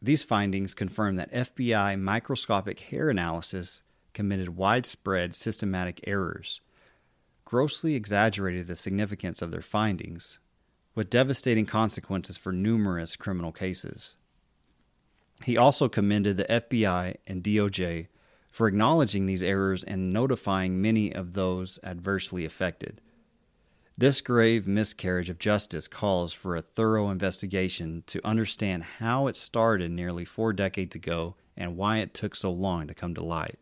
These 0.00 0.22
findings 0.22 0.74
confirm 0.74 1.16
that 1.16 1.32
FBI 1.32 2.00
microscopic 2.00 2.80
hair 2.80 3.10
analysis 3.10 3.82
committed 4.14 4.56
widespread 4.56 5.34
systematic 5.34 6.00
errors, 6.06 6.62
grossly 7.44 7.94
exaggerated 7.94 8.66
the 8.66 8.76
significance 8.76 9.42
of 9.42 9.50
their 9.50 9.60
findings, 9.60 10.38
with 10.96 11.10
devastating 11.10 11.66
consequences 11.66 12.36
for 12.36 12.52
numerous 12.52 13.14
criminal 13.14 13.52
cases. 13.52 14.16
He 15.44 15.56
also 15.56 15.88
commended 15.88 16.36
the 16.38 16.44
FBI 16.44 17.16
and 17.26 17.44
DOJ 17.44 18.08
for 18.50 18.66
acknowledging 18.66 19.26
these 19.26 19.42
errors 19.42 19.84
and 19.84 20.10
notifying 20.10 20.80
many 20.80 21.14
of 21.14 21.34
those 21.34 21.78
adversely 21.84 22.46
affected. 22.46 23.02
This 23.98 24.22
grave 24.22 24.66
miscarriage 24.66 25.28
of 25.28 25.38
justice 25.38 25.86
calls 25.88 26.32
for 26.32 26.56
a 26.56 26.62
thorough 26.62 27.10
investigation 27.10 28.02
to 28.06 28.26
understand 28.26 28.82
how 28.98 29.26
it 29.26 29.36
started 29.36 29.90
nearly 29.90 30.24
four 30.24 30.54
decades 30.54 30.96
ago 30.96 31.36
and 31.56 31.76
why 31.76 31.98
it 31.98 32.14
took 32.14 32.34
so 32.34 32.50
long 32.50 32.88
to 32.88 32.94
come 32.94 33.14
to 33.14 33.24
light. 33.24 33.58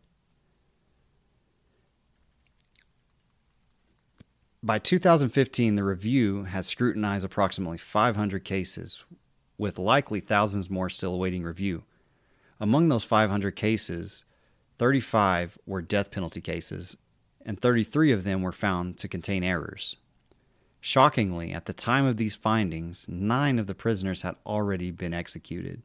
By 4.65 4.79
2015, 4.79 5.75
the 5.75 5.83
review 5.83 6.45
had 6.45 6.65
scrutinized 6.65 7.23
approximately 7.23 7.77
500 7.77 8.43
cases, 8.43 9.03
with 9.59 9.77
likely 9.77 10.19
thousands 10.19 10.71
more 10.71 10.89
still 10.89 11.13
awaiting 11.13 11.43
review. 11.43 11.83
Among 12.59 12.87
those 12.87 13.03
500 13.03 13.55
cases, 13.55 14.25
35 14.79 15.59
were 15.67 15.83
death 15.83 16.09
penalty 16.09 16.41
cases, 16.41 16.97
and 17.45 17.61
33 17.61 18.11
of 18.11 18.23
them 18.23 18.41
were 18.41 18.51
found 18.51 18.97
to 18.97 19.07
contain 19.07 19.43
errors. 19.43 19.97
Shockingly, 20.81 21.51
at 21.51 21.65
the 21.65 21.71
time 21.73 22.05
of 22.05 22.17
these 22.17 22.35
findings, 22.35 23.05
nine 23.07 23.59
of 23.59 23.67
the 23.67 23.75
prisoners 23.75 24.23
had 24.23 24.33
already 24.47 24.89
been 24.89 25.13
executed. 25.13 25.83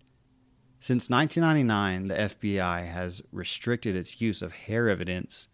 Since 0.80 1.10
1999, 1.10 2.08
the 2.08 2.14
FBI 2.14 2.86
has 2.86 3.20
restricted 3.30 3.94
its 3.94 4.22
use 4.22 4.40
of 4.40 4.54
hair 4.54 4.88
evidence, 4.88 5.48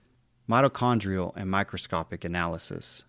mitochondrial, 0.49 1.33
and 1.35 1.51
microscopic 1.51 2.25
analysis. 2.25 3.03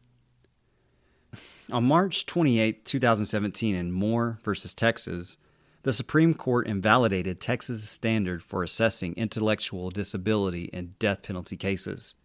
On 1.69 1.83
March 1.83 2.25
28, 2.25 2.85
2017, 2.85 3.75
in 3.75 3.91
Moore 3.91 4.39
v. 4.45 4.53
Texas, 4.73 5.35
the 5.83 5.91
Supreme 5.91 6.33
Court 6.33 6.65
invalidated 6.65 7.41
Texas' 7.41 7.89
standard 7.89 8.41
for 8.41 8.63
assessing 8.63 9.13
intellectual 9.15 9.89
disability 9.89 10.65
in 10.65 10.95
death 10.97 11.23
penalty 11.23 11.57
cases. 11.57 12.15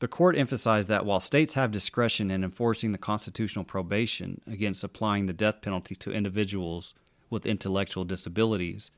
The 0.00 0.08
court 0.08 0.36
emphasized 0.36 0.88
that 0.88 1.06
while 1.06 1.20
states 1.20 1.54
have 1.54 1.70
discretion 1.70 2.28
in 2.28 2.42
enforcing 2.42 2.90
the 2.90 2.98
constitutional 2.98 3.64
prohibition 3.64 4.40
against 4.48 4.82
applying 4.82 5.26
the 5.26 5.32
death 5.32 5.62
penalty 5.62 5.94
to 5.96 6.10
individuals 6.10 6.94
with 7.30 7.46
intellectual 7.46 8.04
disabilities, 8.04 8.90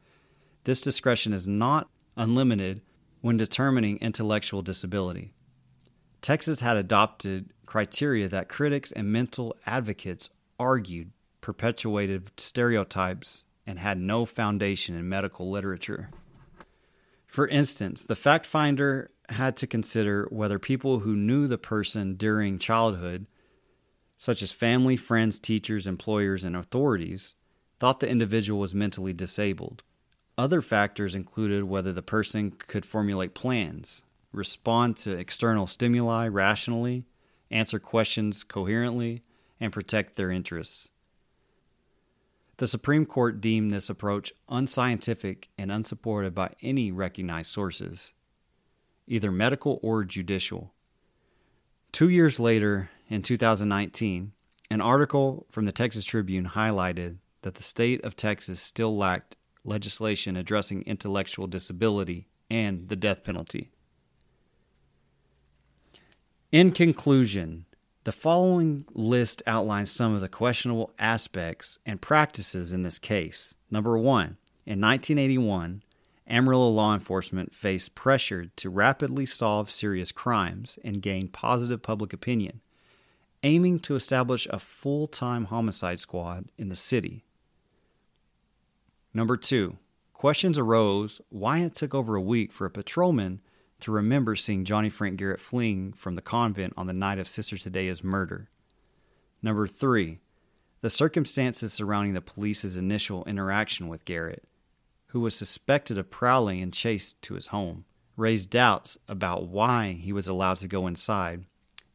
this 0.65 0.81
discretion 0.81 1.35
is 1.35 1.47
not 1.47 1.91
unlimited 2.17 2.81
when 3.21 3.37
determining 3.37 3.99
intellectual 3.99 4.63
disability. 4.63 5.35
Texas 6.23 6.61
had 6.61 6.77
adopted 6.77 7.53
criteria 7.67 8.29
that 8.29 8.49
critics 8.49 8.93
and 8.93 9.11
mental 9.11 9.57
advocates 9.67 10.29
argued 10.59 11.11
perpetuated 11.41 12.31
stereotypes 12.37 13.47
and 13.67 13.79
had 13.79 13.99
no 13.99 14.27
foundation 14.27 14.95
in 14.95 15.09
medical 15.09 15.51
literature. 15.51 16.11
For 17.27 17.47
instance, 17.49 18.05
the 18.05 18.17
fact 18.17 18.45
finder 18.45 19.11
had 19.31 19.57
to 19.59 19.67
consider 19.67 20.27
whether 20.31 20.59
people 20.59 21.01
who 21.01 21.15
knew 21.15 21.47
the 21.47 21.59
person 21.59 22.17
during 22.17 22.59
childhood, 22.59 23.27
such 24.19 24.43
as 24.43 24.53
family, 24.53 24.97
friends, 24.97 25.39
teachers, 25.39 25.87
employers, 25.87 26.45
and 26.45 26.57
authorities, 26.57 27.37
thought 27.79 28.01
the 28.01 28.11
individual 28.11 28.61
was 28.61 28.75
mentally 28.75 29.13
disabled. 29.13 29.83
Other 30.37 30.61
factors 30.61 31.15
included 31.15 31.65
whether 31.65 31.93
the 31.93 32.03
person 32.03 32.51
could 32.51 32.85
formulate 32.85 33.35
plans, 33.35 34.03
respond 34.33 34.97
to 34.99 35.17
external 35.17 35.67
stimuli 35.67 36.27
rationally, 36.29 37.05
answer 37.51 37.79
questions 37.79 38.45
coherently, 38.45 39.23
and 39.61 39.73
protect 39.73 40.17
their 40.17 40.31
interests. 40.31 40.91
The 42.59 42.67
Supreme 42.67 43.07
Court 43.07 43.41
deemed 43.41 43.71
this 43.71 43.89
approach 43.89 44.33
unscientific 44.49 45.49
and 45.57 45.73
unsupported 45.73 46.35
by 46.35 46.55
any 46.61 46.93
recognized 46.93 47.51
sources, 47.51 48.13
either 49.07 49.33
medical 49.33 49.81
or 49.83 50.05
judicial. 50.05 50.73
Two 51.91 52.09
years 52.09 52.39
later, 52.39 52.91
in 53.09 53.23
2019, 53.23 54.33
an 54.71 54.81
article 54.81 55.47
from 55.51 55.65
the 55.65 55.73
Texas 55.73 56.05
Tribune 56.05 56.51
highlighted 56.51 57.17
that 57.43 57.55
the 57.55 57.63
state 57.63 58.05
of 58.05 58.15
Texas 58.15 58.61
still 58.61 58.97
lacked 58.97 59.37
legislation 59.65 60.37
addressing 60.37 60.83
intellectual 60.83 61.47
disability 61.47 62.29
and 62.51 62.89
the 62.89 62.97
death 62.97 63.25
penalty. 63.25 63.71
In 66.53 66.73
conclusion, 66.73 67.67
the 68.03 68.11
following 68.11 68.85
list 68.93 69.41
outlines 69.47 69.89
some 69.89 70.17
of 70.17 70.21
the 70.21 70.29
questionable 70.29 70.93
aspects 70.99 71.79
and 71.87 72.01
practices 72.01 72.73
in 72.73 72.83
this 72.83 72.99
case. 72.99 73.55
Number 73.71 73.97
one, 73.97 74.37
in 74.67 74.81
1981, 74.81 75.85
Amarillo 76.27 76.69
law 76.69 76.93
enforcement 76.93 77.55
faced 77.55 77.95
pressure 77.95 78.47
to 78.57 78.69
rapidly 78.69 79.27
solve 79.27 79.71
serious 79.71 80.11
crimes 80.11 80.77
and 80.83 81.01
gain 81.01 81.29
positive 81.29 81.83
public 81.83 82.13
opinion, 82.13 82.61
aiming 83.45 83.79
to 83.81 83.95
establish 83.95 84.49
a 84.51 84.59
full 84.59 85.07
time 85.07 85.45
homicide 85.45 86.01
squad 86.01 86.47
in 86.59 86.69
the 86.69 86.75
city. 86.75 87.23
Number 89.15 89.37
two, 89.37 89.79
questions 90.15 90.59
arose 90.59 91.21
why 91.29 91.59
it 91.59 91.77
took 91.77 91.95
over 91.95 92.17
a 92.17 92.21
week 92.21 92.51
for 92.51 92.67
a 92.67 92.71
patrolman 92.71 93.41
to 93.81 93.93
remember 93.93 94.37
seeing 94.37 94.65
Johnny 94.65 94.89
Frank 94.89 95.17
Garrett 95.17 95.41
fleeing 95.41 95.93
from 95.93 96.15
the 96.15 96.23
convent 96.23 96.75
on 96.77 96.87
the 96.87 96.93
night 96.93 97.19
of 97.19 97.29
Sister 97.29 97.57
Tadea's 97.57 98.05
murder. 98.05 98.49
Number 99.43 99.67
three, 99.67 100.19
the 100.81 100.91
circumstances 100.91 101.73
surrounding 101.73 102.15
the 102.15 102.21
police's 102.21 102.77
initial 102.77 103.25
interaction 103.25 103.89
with 103.89 104.05
Garrett, 104.05 104.45
who 105.09 105.21
was 105.21 105.35
suspected 105.35 105.99
of 105.99 106.11
prowling 106.11 106.63
and 106.63 106.73
chased 106.73 107.21
to 107.23 107.35
his 107.35 107.49
home, 107.49 107.85
raised 108.17 108.51
doubts 108.51 108.97
about 109.09 109.47
why 109.47 109.93
he 109.93 110.13
was 110.13 110.29
allowed 110.29 110.59
to 110.59 110.69
go 110.69 110.87
inside 110.87 111.45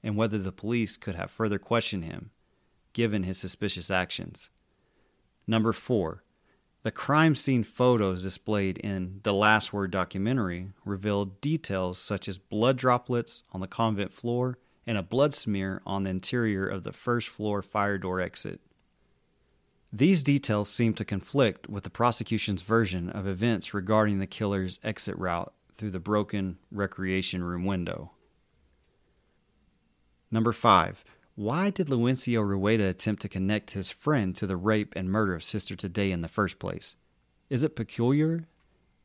and 0.03 0.15
whether 0.15 0.37
the 0.37 0.51
police 0.51 0.97
could 0.97 1.15
have 1.15 1.31
further 1.31 1.57
questioned 1.57 2.05
him, 2.05 2.31
given 2.93 3.23
his 3.23 3.37
suspicious 3.37 3.89
actions. 3.89 4.49
Number 5.47 5.73
four, 5.73 6.23
the 6.85 6.91
crime 6.91 7.33
scene 7.33 7.63
photos 7.63 8.21
displayed 8.21 8.77
in 8.77 9.19
the 9.23 9.33
Last 9.33 9.73
Word 9.73 9.89
documentary 9.89 10.67
revealed 10.85 11.41
details 11.41 11.97
such 11.97 12.27
as 12.27 12.37
blood 12.37 12.77
droplets 12.77 13.41
on 13.51 13.59
the 13.59 13.67
convent 13.67 14.13
floor 14.13 14.59
and 14.85 14.95
a 14.95 15.01
blood 15.01 15.33
smear 15.33 15.81
on 15.87 16.03
the 16.03 16.11
interior 16.11 16.67
of 16.67 16.83
the 16.83 16.91
first 16.91 17.27
floor 17.27 17.63
fire 17.63 17.97
door 17.97 18.21
exit. 18.21 18.61
These 19.91 20.21
details 20.21 20.69
seem 20.69 20.93
to 20.93 21.03
conflict 21.03 21.67
with 21.67 21.85
the 21.85 21.89
prosecution's 21.89 22.61
version 22.61 23.09
of 23.09 23.25
events 23.25 23.73
regarding 23.73 24.19
the 24.19 24.27
killer's 24.27 24.79
exit 24.83 25.17
route 25.17 25.55
through 25.73 25.89
the 25.89 25.99
broken 25.99 26.59
recreation 26.69 27.43
room 27.43 27.65
window. 27.65 28.11
Number 30.29 30.51
5. 30.51 31.03
Why 31.35 31.69
did 31.69 31.87
Leoncio 31.89 32.41
Rueda 32.47 32.87
attempt 32.87 33.21
to 33.23 33.27
connect 33.27 33.71
his 33.71 33.89
friend 33.89 34.33
to 34.37 34.47
the 34.47 34.55
rape 34.55 34.93
and 34.95 35.11
murder 35.11 35.35
of 35.35 35.43
Sister 35.43 35.75
Tadea 35.75 36.13
in 36.13 36.21
the 36.21 36.29
first 36.29 36.59
place? 36.59 36.95
Is 37.49 37.61
it 37.61 37.75
peculiar 37.75 38.47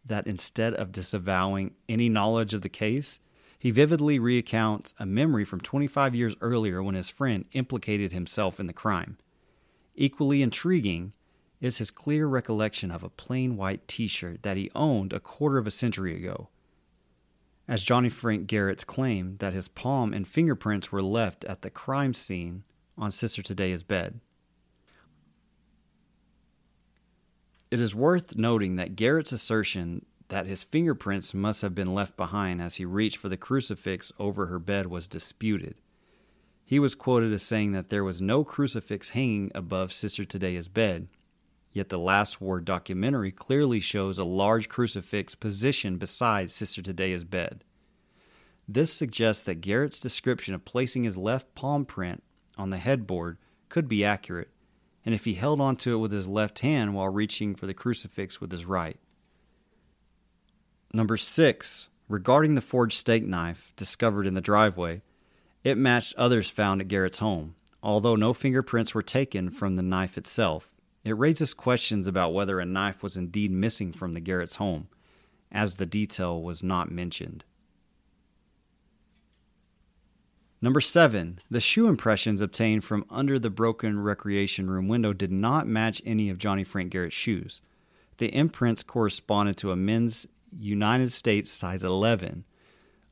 that 0.06 0.28
instead 0.28 0.72
of 0.74 0.92
disavowing 0.92 1.74
any 1.88 2.08
knowledge 2.08 2.54
of 2.54 2.62
the 2.62 2.68
case, 2.68 3.18
he 3.58 3.72
vividly 3.72 4.20
recounts 4.20 4.94
a 5.00 5.06
memory 5.06 5.44
from 5.44 5.60
25 5.60 6.14
years 6.14 6.36
earlier 6.40 6.80
when 6.80 6.94
his 6.94 7.08
friend 7.08 7.46
implicated 7.50 8.12
himself 8.12 8.60
in 8.60 8.68
the 8.68 8.72
crime? 8.72 9.18
Equally 9.96 10.40
intriguing 10.40 11.12
is 11.60 11.78
his 11.78 11.90
clear 11.90 12.28
recollection 12.28 12.92
of 12.92 13.02
a 13.02 13.10
plain 13.10 13.56
white 13.56 13.88
t 13.88 14.06
shirt 14.06 14.44
that 14.44 14.56
he 14.56 14.70
owned 14.76 15.12
a 15.12 15.18
quarter 15.18 15.58
of 15.58 15.66
a 15.66 15.72
century 15.72 16.14
ago 16.14 16.48
as 17.70 17.84
Johnny 17.84 18.08
Frank 18.08 18.48
Garrett's 18.48 18.82
claim 18.82 19.36
that 19.38 19.52
his 19.52 19.68
palm 19.68 20.12
and 20.12 20.26
fingerprints 20.26 20.90
were 20.90 21.00
left 21.00 21.44
at 21.44 21.62
the 21.62 21.70
crime 21.70 22.12
scene 22.12 22.64
on 22.98 23.12
Sister 23.12 23.42
Tadea's 23.42 23.84
bed. 23.84 24.18
It 27.70 27.78
is 27.78 27.94
worth 27.94 28.36
noting 28.36 28.74
that 28.74 28.96
Garrett's 28.96 29.30
assertion 29.30 30.04
that 30.30 30.46
his 30.46 30.64
fingerprints 30.64 31.32
must 31.32 31.62
have 31.62 31.76
been 31.76 31.94
left 31.94 32.16
behind 32.16 32.60
as 32.60 32.74
he 32.74 32.84
reached 32.84 33.18
for 33.18 33.28
the 33.28 33.36
crucifix 33.36 34.10
over 34.18 34.46
her 34.46 34.58
bed 34.58 34.86
was 34.88 35.06
disputed. 35.06 35.76
He 36.64 36.80
was 36.80 36.96
quoted 36.96 37.32
as 37.32 37.44
saying 37.44 37.70
that 37.70 37.88
there 37.88 38.02
was 38.02 38.20
no 38.20 38.42
crucifix 38.42 39.10
hanging 39.10 39.52
above 39.54 39.92
Sister 39.92 40.24
Tadea's 40.24 40.66
bed, 40.66 41.06
Yet 41.72 41.88
the 41.88 41.98
Last 41.98 42.40
Word 42.40 42.64
documentary 42.64 43.30
clearly 43.30 43.80
shows 43.80 44.18
a 44.18 44.24
large 44.24 44.68
crucifix 44.68 45.34
positioned 45.34 45.98
beside 45.98 46.50
Sister 46.50 46.82
Tadea's 46.82 47.24
bed. 47.24 47.64
This 48.66 48.92
suggests 48.92 49.42
that 49.44 49.60
Garrett's 49.60 50.00
description 50.00 50.54
of 50.54 50.64
placing 50.64 51.04
his 51.04 51.16
left 51.16 51.54
palm 51.54 51.84
print 51.84 52.22
on 52.56 52.70
the 52.70 52.78
headboard 52.78 53.38
could 53.68 53.88
be 53.88 54.04
accurate, 54.04 54.50
and 55.04 55.14
if 55.14 55.24
he 55.24 55.34
held 55.34 55.60
onto 55.60 55.94
it 55.94 55.98
with 55.98 56.12
his 56.12 56.26
left 56.26 56.60
hand 56.60 56.94
while 56.94 57.08
reaching 57.08 57.54
for 57.54 57.66
the 57.66 57.74
crucifix 57.74 58.40
with 58.40 58.50
his 58.50 58.64
right. 58.64 58.98
Number 60.92 61.16
six, 61.16 61.88
regarding 62.08 62.56
the 62.56 62.60
forged 62.60 62.98
steak 62.98 63.24
knife 63.24 63.72
discovered 63.76 64.26
in 64.26 64.34
the 64.34 64.40
driveway, 64.40 65.02
it 65.62 65.78
matched 65.78 66.14
others 66.16 66.50
found 66.50 66.80
at 66.80 66.88
Garrett's 66.88 67.18
home, 67.18 67.54
although 67.82 68.16
no 68.16 68.32
fingerprints 68.32 68.94
were 68.94 69.02
taken 69.02 69.50
from 69.50 69.76
the 69.76 69.82
knife 69.82 70.18
itself. 70.18 70.69
It 71.04 71.16
raises 71.16 71.54
questions 71.54 72.06
about 72.06 72.34
whether 72.34 72.60
a 72.60 72.66
knife 72.66 73.02
was 73.02 73.16
indeed 73.16 73.50
missing 73.50 73.92
from 73.92 74.14
the 74.14 74.20
Garrett's 74.20 74.56
home, 74.56 74.88
as 75.50 75.76
the 75.76 75.86
detail 75.86 76.42
was 76.42 76.62
not 76.62 76.90
mentioned. 76.90 77.44
Number 80.62 80.82
seven, 80.82 81.38
the 81.50 81.60
shoe 81.60 81.88
impressions 81.88 82.42
obtained 82.42 82.84
from 82.84 83.06
under 83.08 83.38
the 83.38 83.48
broken 83.48 83.98
recreation 84.00 84.68
room 84.68 84.88
window 84.88 85.14
did 85.14 85.32
not 85.32 85.66
match 85.66 86.02
any 86.04 86.28
of 86.28 86.36
Johnny 86.36 86.64
Frank 86.64 86.90
Garrett's 86.92 87.16
shoes. 87.16 87.62
The 88.18 88.34
imprints 88.34 88.82
corresponded 88.82 89.56
to 89.58 89.72
a 89.72 89.76
men's 89.76 90.26
United 90.58 91.12
States 91.12 91.50
size 91.50 91.82
11, 91.82 92.44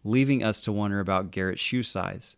leaving 0.04 0.44
us 0.44 0.60
to 0.62 0.72
wonder 0.72 1.00
about 1.00 1.30
Garrett's 1.30 1.62
shoe 1.62 1.82
size. 1.82 2.36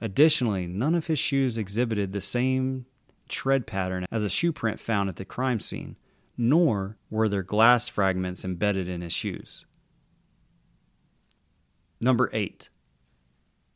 Additionally, 0.00 0.68
none 0.68 0.94
of 0.94 1.08
his 1.08 1.18
shoes 1.18 1.58
exhibited 1.58 2.12
the 2.12 2.20
same 2.20 2.86
tread 3.34 3.66
pattern 3.66 4.06
as 4.10 4.22
a 4.22 4.30
shoe 4.30 4.52
print 4.52 4.78
found 4.78 5.08
at 5.08 5.16
the 5.16 5.24
crime 5.24 5.58
scene, 5.58 5.96
nor 6.38 6.96
were 7.10 7.28
there 7.28 7.42
glass 7.42 7.88
fragments 7.88 8.44
embedded 8.44 8.88
in 8.88 9.00
his 9.00 9.12
shoes. 9.12 9.66
Number 12.00 12.30
8. 12.32 12.70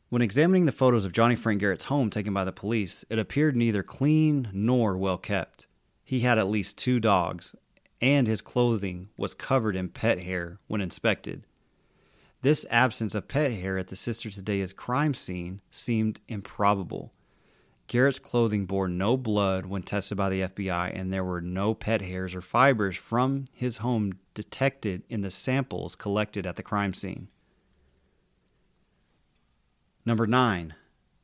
When 0.09 0.21
examining 0.21 0.65
the 0.65 0.71
photos 0.71 1.03
of 1.03 1.11
Johnny 1.11 1.35
Frank 1.35 1.59
Garrett's 1.59 1.85
home 1.85 2.09
taken 2.09 2.33
by 2.33 2.45
the 2.45 2.51
police, 2.51 3.03
it 3.09 3.19
appeared 3.19 3.55
neither 3.55 3.83
clean 3.83 4.49
nor 4.53 4.97
well 4.97 5.17
kept. 5.17 5.67
He 6.03 6.21
had 6.21 6.39
at 6.39 6.49
least 6.49 6.77
two 6.77 6.99
dogs, 6.99 7.53
and 8.01 8.27
his 8.27 8.41
clothing 8.41 9.09
was 9.17 9.33
covered 9.33 9.75
in 9.75 9.89
pet 9.89 10.23
hair 10.23 10.59
when 10.67 10.81
inspected. 10.81 11.45
This 12.41 12.65
absence 12.69 13.13
of 13.13 13.27
pet 13.27 13.51
hair 13.51 13.77
at 13.77 13.89
the 13.89 13.95
Sister 13.95 14.29
Tadea's 14.29 14.73
crime 14.73 15.13
scene 15.13 15.61
seemed 15.69 16.21
improbable. 16.29 17.13
Garrett's 17.89 18.19
clothing 18.19 18.67
bore 18.67 18.87
no 18.87 19.17
blood 19.17 19.65
when 19.65 19.81
tested 19.81 20.15
by 20.15 20.29
the 20.29 20.41
FBI, 20.41 20.91
and 20.93 21.11
there 21.11 21.23
were 21.23 21.41
no 21.41 21.73
pet 21.73 22.01
hairs 22.01 22.35
or 22.35 22.41
fibers 22.41 22.95
from 22.95 23.45
his 23.51 23.77
home 23.77 24.13
detected 24.35 25.01
in 25.09 25.21
the 25.21 25.31
samples 25.31 25.95
collected 25.95 26.45
at 26.45 26.55
the 26.55 26.61
crime 26.61 26.93
scene. 26.93 27.29
Number 30.05 30.27
9. 30.27 30.75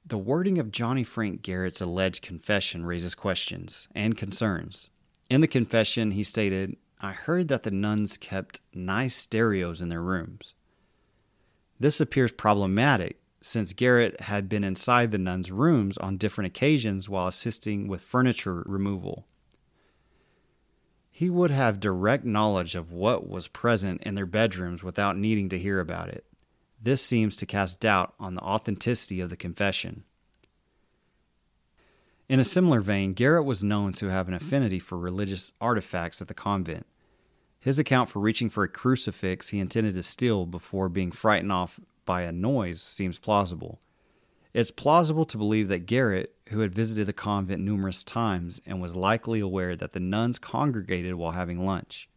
The 0.08 0.18
wording 0.18 0.58
of 0.58 0.72
Johnny 0.72 1.04
Frank 1.04 1.44
Garrett's 1.44 1.82
alleged 1.82 2.24
confession 2.24 2.84
raises 2.84 3.14
questions 3.14 3.88
and 3.94 4.18
concerns. 4.18 4.90
In 5.30 5.42
the 5.42 5.48
confession, 5.48 6.12
he 6.12 6.24
stated, 6.24 6.78
I 7.00 7.12
heard 7.12 7.48
that 7.50 7.62
the 7.62 7.70
nuns 7.70 8.18
kept 8.18 8.62
nice 8.74 9.16
stereos 9.16 9.82
in 9.82 9.90
their 9.90 10.02
rooms. 10.02 10.56
This 11.80 12.02
appears 12.02 12.32
problematic 12.32 13.20
since 13.46 13.74
Garrett 13.74 14.22
had 14.22 14.50
been 14.50 14.64
inside 14.64 15.12
the 15.12 15.20
nuns' 15.20 15.52
rooms 15.52 16.00
on 16.00 16.18
different 16.18 16.48
occasions 16.48 17.08
while 17.08 17.28
assisting 17.28 17.88
with 17.88 18.02
furniture 18.02 18.64
removal. 18.66 19.28
He 21.12 21.30
would 21.30 21.52
have 21.52 21.80
direct 21.80 22.26
knowledge 22.26 22.74
of 22.74 22.92
what 22.92 23.30
was 23.30 23.48
present 23.48 24.02
in 24.02 24.16
their 24.16 24.26
bedrooms 24.26 24.82
without 24.82 25.16
needing 25.16 25.48
to 25.50 25.60
hear 25.60 25.80
about 25.80 26.10
it. 26.10 26.26
This 26.82 27.04
seems 27.04 27.36
to 27.36 27.46
cast 27.46 27.80
doubt 27.80 28.16
on 28.20 28.34
the 28.34 28.42
authenticity 28.42 29.20
of 29.20 29.30
the 29.30 29.38
confession. 29.38 30.06
In 32.28 32.40
a 32.40 32.44
similar 32.44 32.82
vein, 32.82 33.14
Garrett 33.14 33.46
was 33.46 33.64
known 33.64 33.94
to 33.94 34.08
have 34.08 34.28
an 34.28 34.34
affinity 34.34 34.80
for 34.80 34.98
religious 34.98 35.54
artifacts 35.62 36.20
at 36.20 36.28
the 36.28 36.34
convent. 36.34 36.88
His 37.60 37.78
account 37.78 38.10
for 38.10 38.20
reaching 38.20 38.50
for 38.50 38.64
a 38.64 38.68
crucifix 38.68 39.50
he 39.50 39.60
intended 39.60 39.94
to 39.94 40.04
steal 40.04 40.48
before 40.48 40.90
being 40.90 41.12
frightened 41.12 41.52
off 41.52 41.80
by 42.06 42.22
a 42.22 42.32
noise 42.32 42.82
seems 42.82 43.20
plausible. 43.20 43.80
It's 44.54 44.72
plausible 44.72 45.26
to 45.26 45.38
believe 45.38 45.68
that 45.68 45.86
Garrett, 45.86 46.34
who 46.50 46.62
had 46.62 46.74
visited 46.74 47.08
the 47.08 47.14
convent 47.14 47.62
numerous 47.62 48.04
times 48.04 48.62
and 48.66 48.82
was 48.82 48.96
likely 48.96 49.42
aware 49.42 49.76
that 49.76 49.94
the 49.94 50.00
nuns 50.00 50.40
congregated 50.40 51.16
while 51.16 51.32
having 51.32 51.66
lunch, 51.66 52.08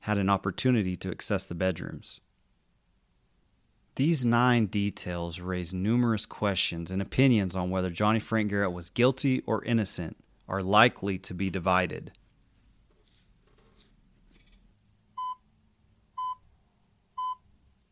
had 0.00 0.18
an 0.18 0.28
opportunity 0.28 0.96
to 0.96 1.10
access 1.10 1.46
the 1.46 1.54
bedrooms. 1.54 2.20
These 3.96 4.24
nine 4.24 4.66
details 4.66 5.40
raise 5.40 5.74
numerous 5.74 6.24
questions 6.24 6.90
and 6.90 7.02
opinions 7.02 7.56
on 7.56 7.70
whether 7.70 7.90
Johnny 7.90 8.20
Frank 8.20 8.50
Garrett 8.50 8.72
was 8.72 8.90
guilty 8.90 9.42
or 9.46 9.64
innocent 9.64 10.16
are 10.46 10.62
likely 10.62 11.18
to 11.18 11.34
be 11.34 11.50
divided. 11.50 12.12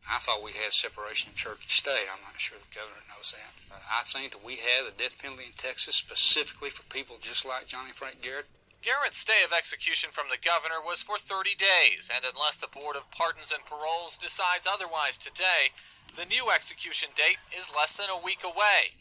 I 0.07 0.23
thought 0.23 0.43
we 0.43 0.55
had 0.55 0.71
separation 0.71 1.31
of 1.31 1.35
church 1.35 1.67
and 1.67 1.71
state. 1.71 2.07
I'm 2.07 2.23
not 2.23 2.39
sure 2.39 2.55
the 2.55 2.71
governor 2.71 3.03
knows 3.11 3.35
that. 3.35 3.51
But 3.67 3.83
I 3.91 4.07
think 4.07 4.31
that 4.31 4.43
we 4.43 4.55
have 4.63 4.87
the 4.87 4.95
death 4.95 5.19
penalty 5.21 5.51
in 5.51 5.57
Texas 5.59 5.99
specifically 5.99 6.71
for 6.71 6.87
people 6.87 7.19
just 7.19 7.43
like 7.43 7.67
Johnny 7.67 7.91
Frank 7.91 8.23
Garrett. 8.23 8.47
Garrett's 8.81 9.19
stay 9.19 9.43
of 9.43 9.51
execution 9.51 10.11
from 10.15 10.31
the 10.31 10.39
governor 10.39 10.79
was 10.79 11.03
for 11.03 11.17
30 11.17 11.59
days, 11.59 12.07
and 12.07 12.23
unless 12.23 12.55
the 12.55 12.71
Board 12.71 12.95
of 12.95 13.09
Pardons 13.11 13.51
and 13.51 13.65
Paroles 13.65 14.15
decides 14.15 14.63
otherwise 14.63 15.17
today, 15.17 15.75
the 16.15 16.29
new 16.29 16.47
execution 16.55 17.09
date 17.11 17.43
is 17.51 17.73
less 17.73 17.97
than 17.97 18.07
a 18.07 18.23
week 18.23 18.45
away. 18.45 18.95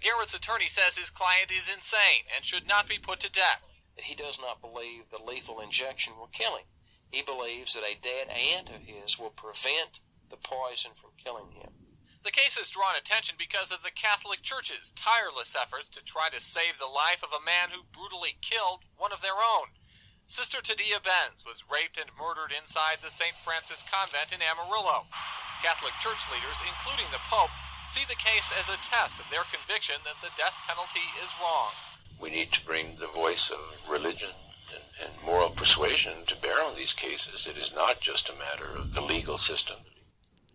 Garrett's 0.00 0.32
attorney 0.34 0.68
says 0.68 0.96
his 0.96 1.10
client 1.10 1.50
is 1.52 1.68
insane 1.68 2.24
and 2.34 2.44
should 2.44 2.66
not 2.66 2.88
be 2.88 2.96
put 2.96 3.20
to 3.20 3.30
death. 3.30 3.62
He 3.96 4.14
does 4.14 4.40
not 4.40 4.62
believe 4.62 5.10
the 5.10 5.22
lethal 5.22 5.60
injection 5.60 6.14
will 6.16 6.30
kill 6.32 6.56
him. 6.56 6.66
He 7.10 7.20
believes 7.20 7.74
that 7.74 7.84
a 7.84 8.00
dead 8.00 8.28
aunt 8.28 8.70
of 8.70 8.86
his 8.86 9.18
will 9.18 9.30
prevent 9.30 10.00
the 10.30 10.36
poison 10.36 10.92
from 10.94 11.10
killing 11.16 11.52
him. 11.52 11.72
The 12.24 12.34
case 12.34 12.58
has 12.58 12.68
drawn 12.68 12.96
attention 12.98 13.36
because 13.38 13.70
of 13.70 13.82
the 13.82 13.94
Catholic 13.94 14.42
Church's 14.42 14.92
tireless 14.92 15.54
efforts 15.54 15.88
to 15.94 16.04
try 16.04 16.28
to 16.28 16.42
save 16.42 16.76
the 16.76 16.90
life 16.90 17.22
of 17.22 17.32
a 17.32 17.44
man 17.44 17.70
who 17.70 17.86
brutally 17.88 18.36
killed 18.42 18.84
one 18.96 19.12
of 19.12 19.22
their 19.22 19.38
own. 19.38 19.72
Sister 20.26 20.58
Tadea 20.60 21.00
Benz 21.00 21.40
was 21.46 21.64
raped 21.70 21.96
and 21.96 22.12
murdered 22.18 22.52
inside 22.52 23.00
the 23.00 23.14
St. 23.14 23.32
Francis 23.40 23.80
Convent 23.86 24.34
in 24.34 24.44
Amarillo. 24.44 25.08
Catholic 25.64 25.96
Church 26.04 26.20
leaders, 26.28 26.60
including 26.68 27.08
the 27.08 27.24
Pope, 27.32 27.54
see 27.88 28.04
the 28.04 28.18
case 28.20 28.52
as 28.52 28.68
a 28.68 28.76
test 28.84 29.16
of 29.16 29.30
their 29.30 29.48
conviction 29.48 29.96
that 30.04 30.20
the 30.20 30.34
death 30.36 30.54
penalty 30.68 31.06
is 31.24 31.32
wrong. 31.40 31.72
We 32.20 32.28
need 32.28 32.52
to 32.52 32.66
bring 32.66 33.00
the 33.00 33.08
voice 33.08 33.48
of 33.48 33.88
religion 33.88 34.34
and, 34.74 34.84
and 35.08 35.24
moral 35.24 35.48
persuasion 35.48 36.26
to 36.26 36.36
bear 36.42 36.60
on 36.60 36.76
these 36.76 36.92
cases. 36.92 37.46
It 37.46 37.56
is 37.56 37.74
not 37.74 38.00
just 38.00 38.28
a 38.28 38.36
matter 38.36 38.68
of 38.76 38.92
the 38.92 39.00
legal 39.00 39.38
system. 39.38 39.78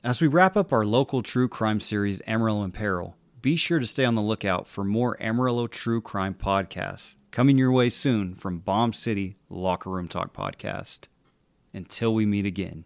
As 0.05 0.19
we 0.19 0.27
wrap 0.27 0.57
up 0.57 0.73
our 0.73 0.83
local 0.83 1.23
true 1.23 1.47
crime 1.47 1.79
series, 1.79 2.21
Amarillo 2.27 2.65
in 2.65 2.71
Peril, 2.71 3.15
be 3.41 3.55
sure 3.55 3.79
to 3.79 3.85
stay 3.85 4.03
on 4.03 4.15
the 4.15 4.21
lookout 4.21 4.67
for 4.67 4.83
more 4.83 5.15
Amarillo 5.23 5.65
True 5.65 6.01
Crime 6.01 6.33
podcasts 6.33 7.15
coming 7.31 7.57
your 7.57 7.71
way 7.71 7.89
soon 7.89 8.35
from 8.35 8.59
Bomb 8.59 8.91
City 8.91 9.37
Locker 9.49 9.89
Room 9.89 10.09
Talk 10.09 10.33
Podcast. 10.33 11.07
Until 11.73 12.13
we 12.13 12.25
meet 12.25 12.45
again. 12.45 12.83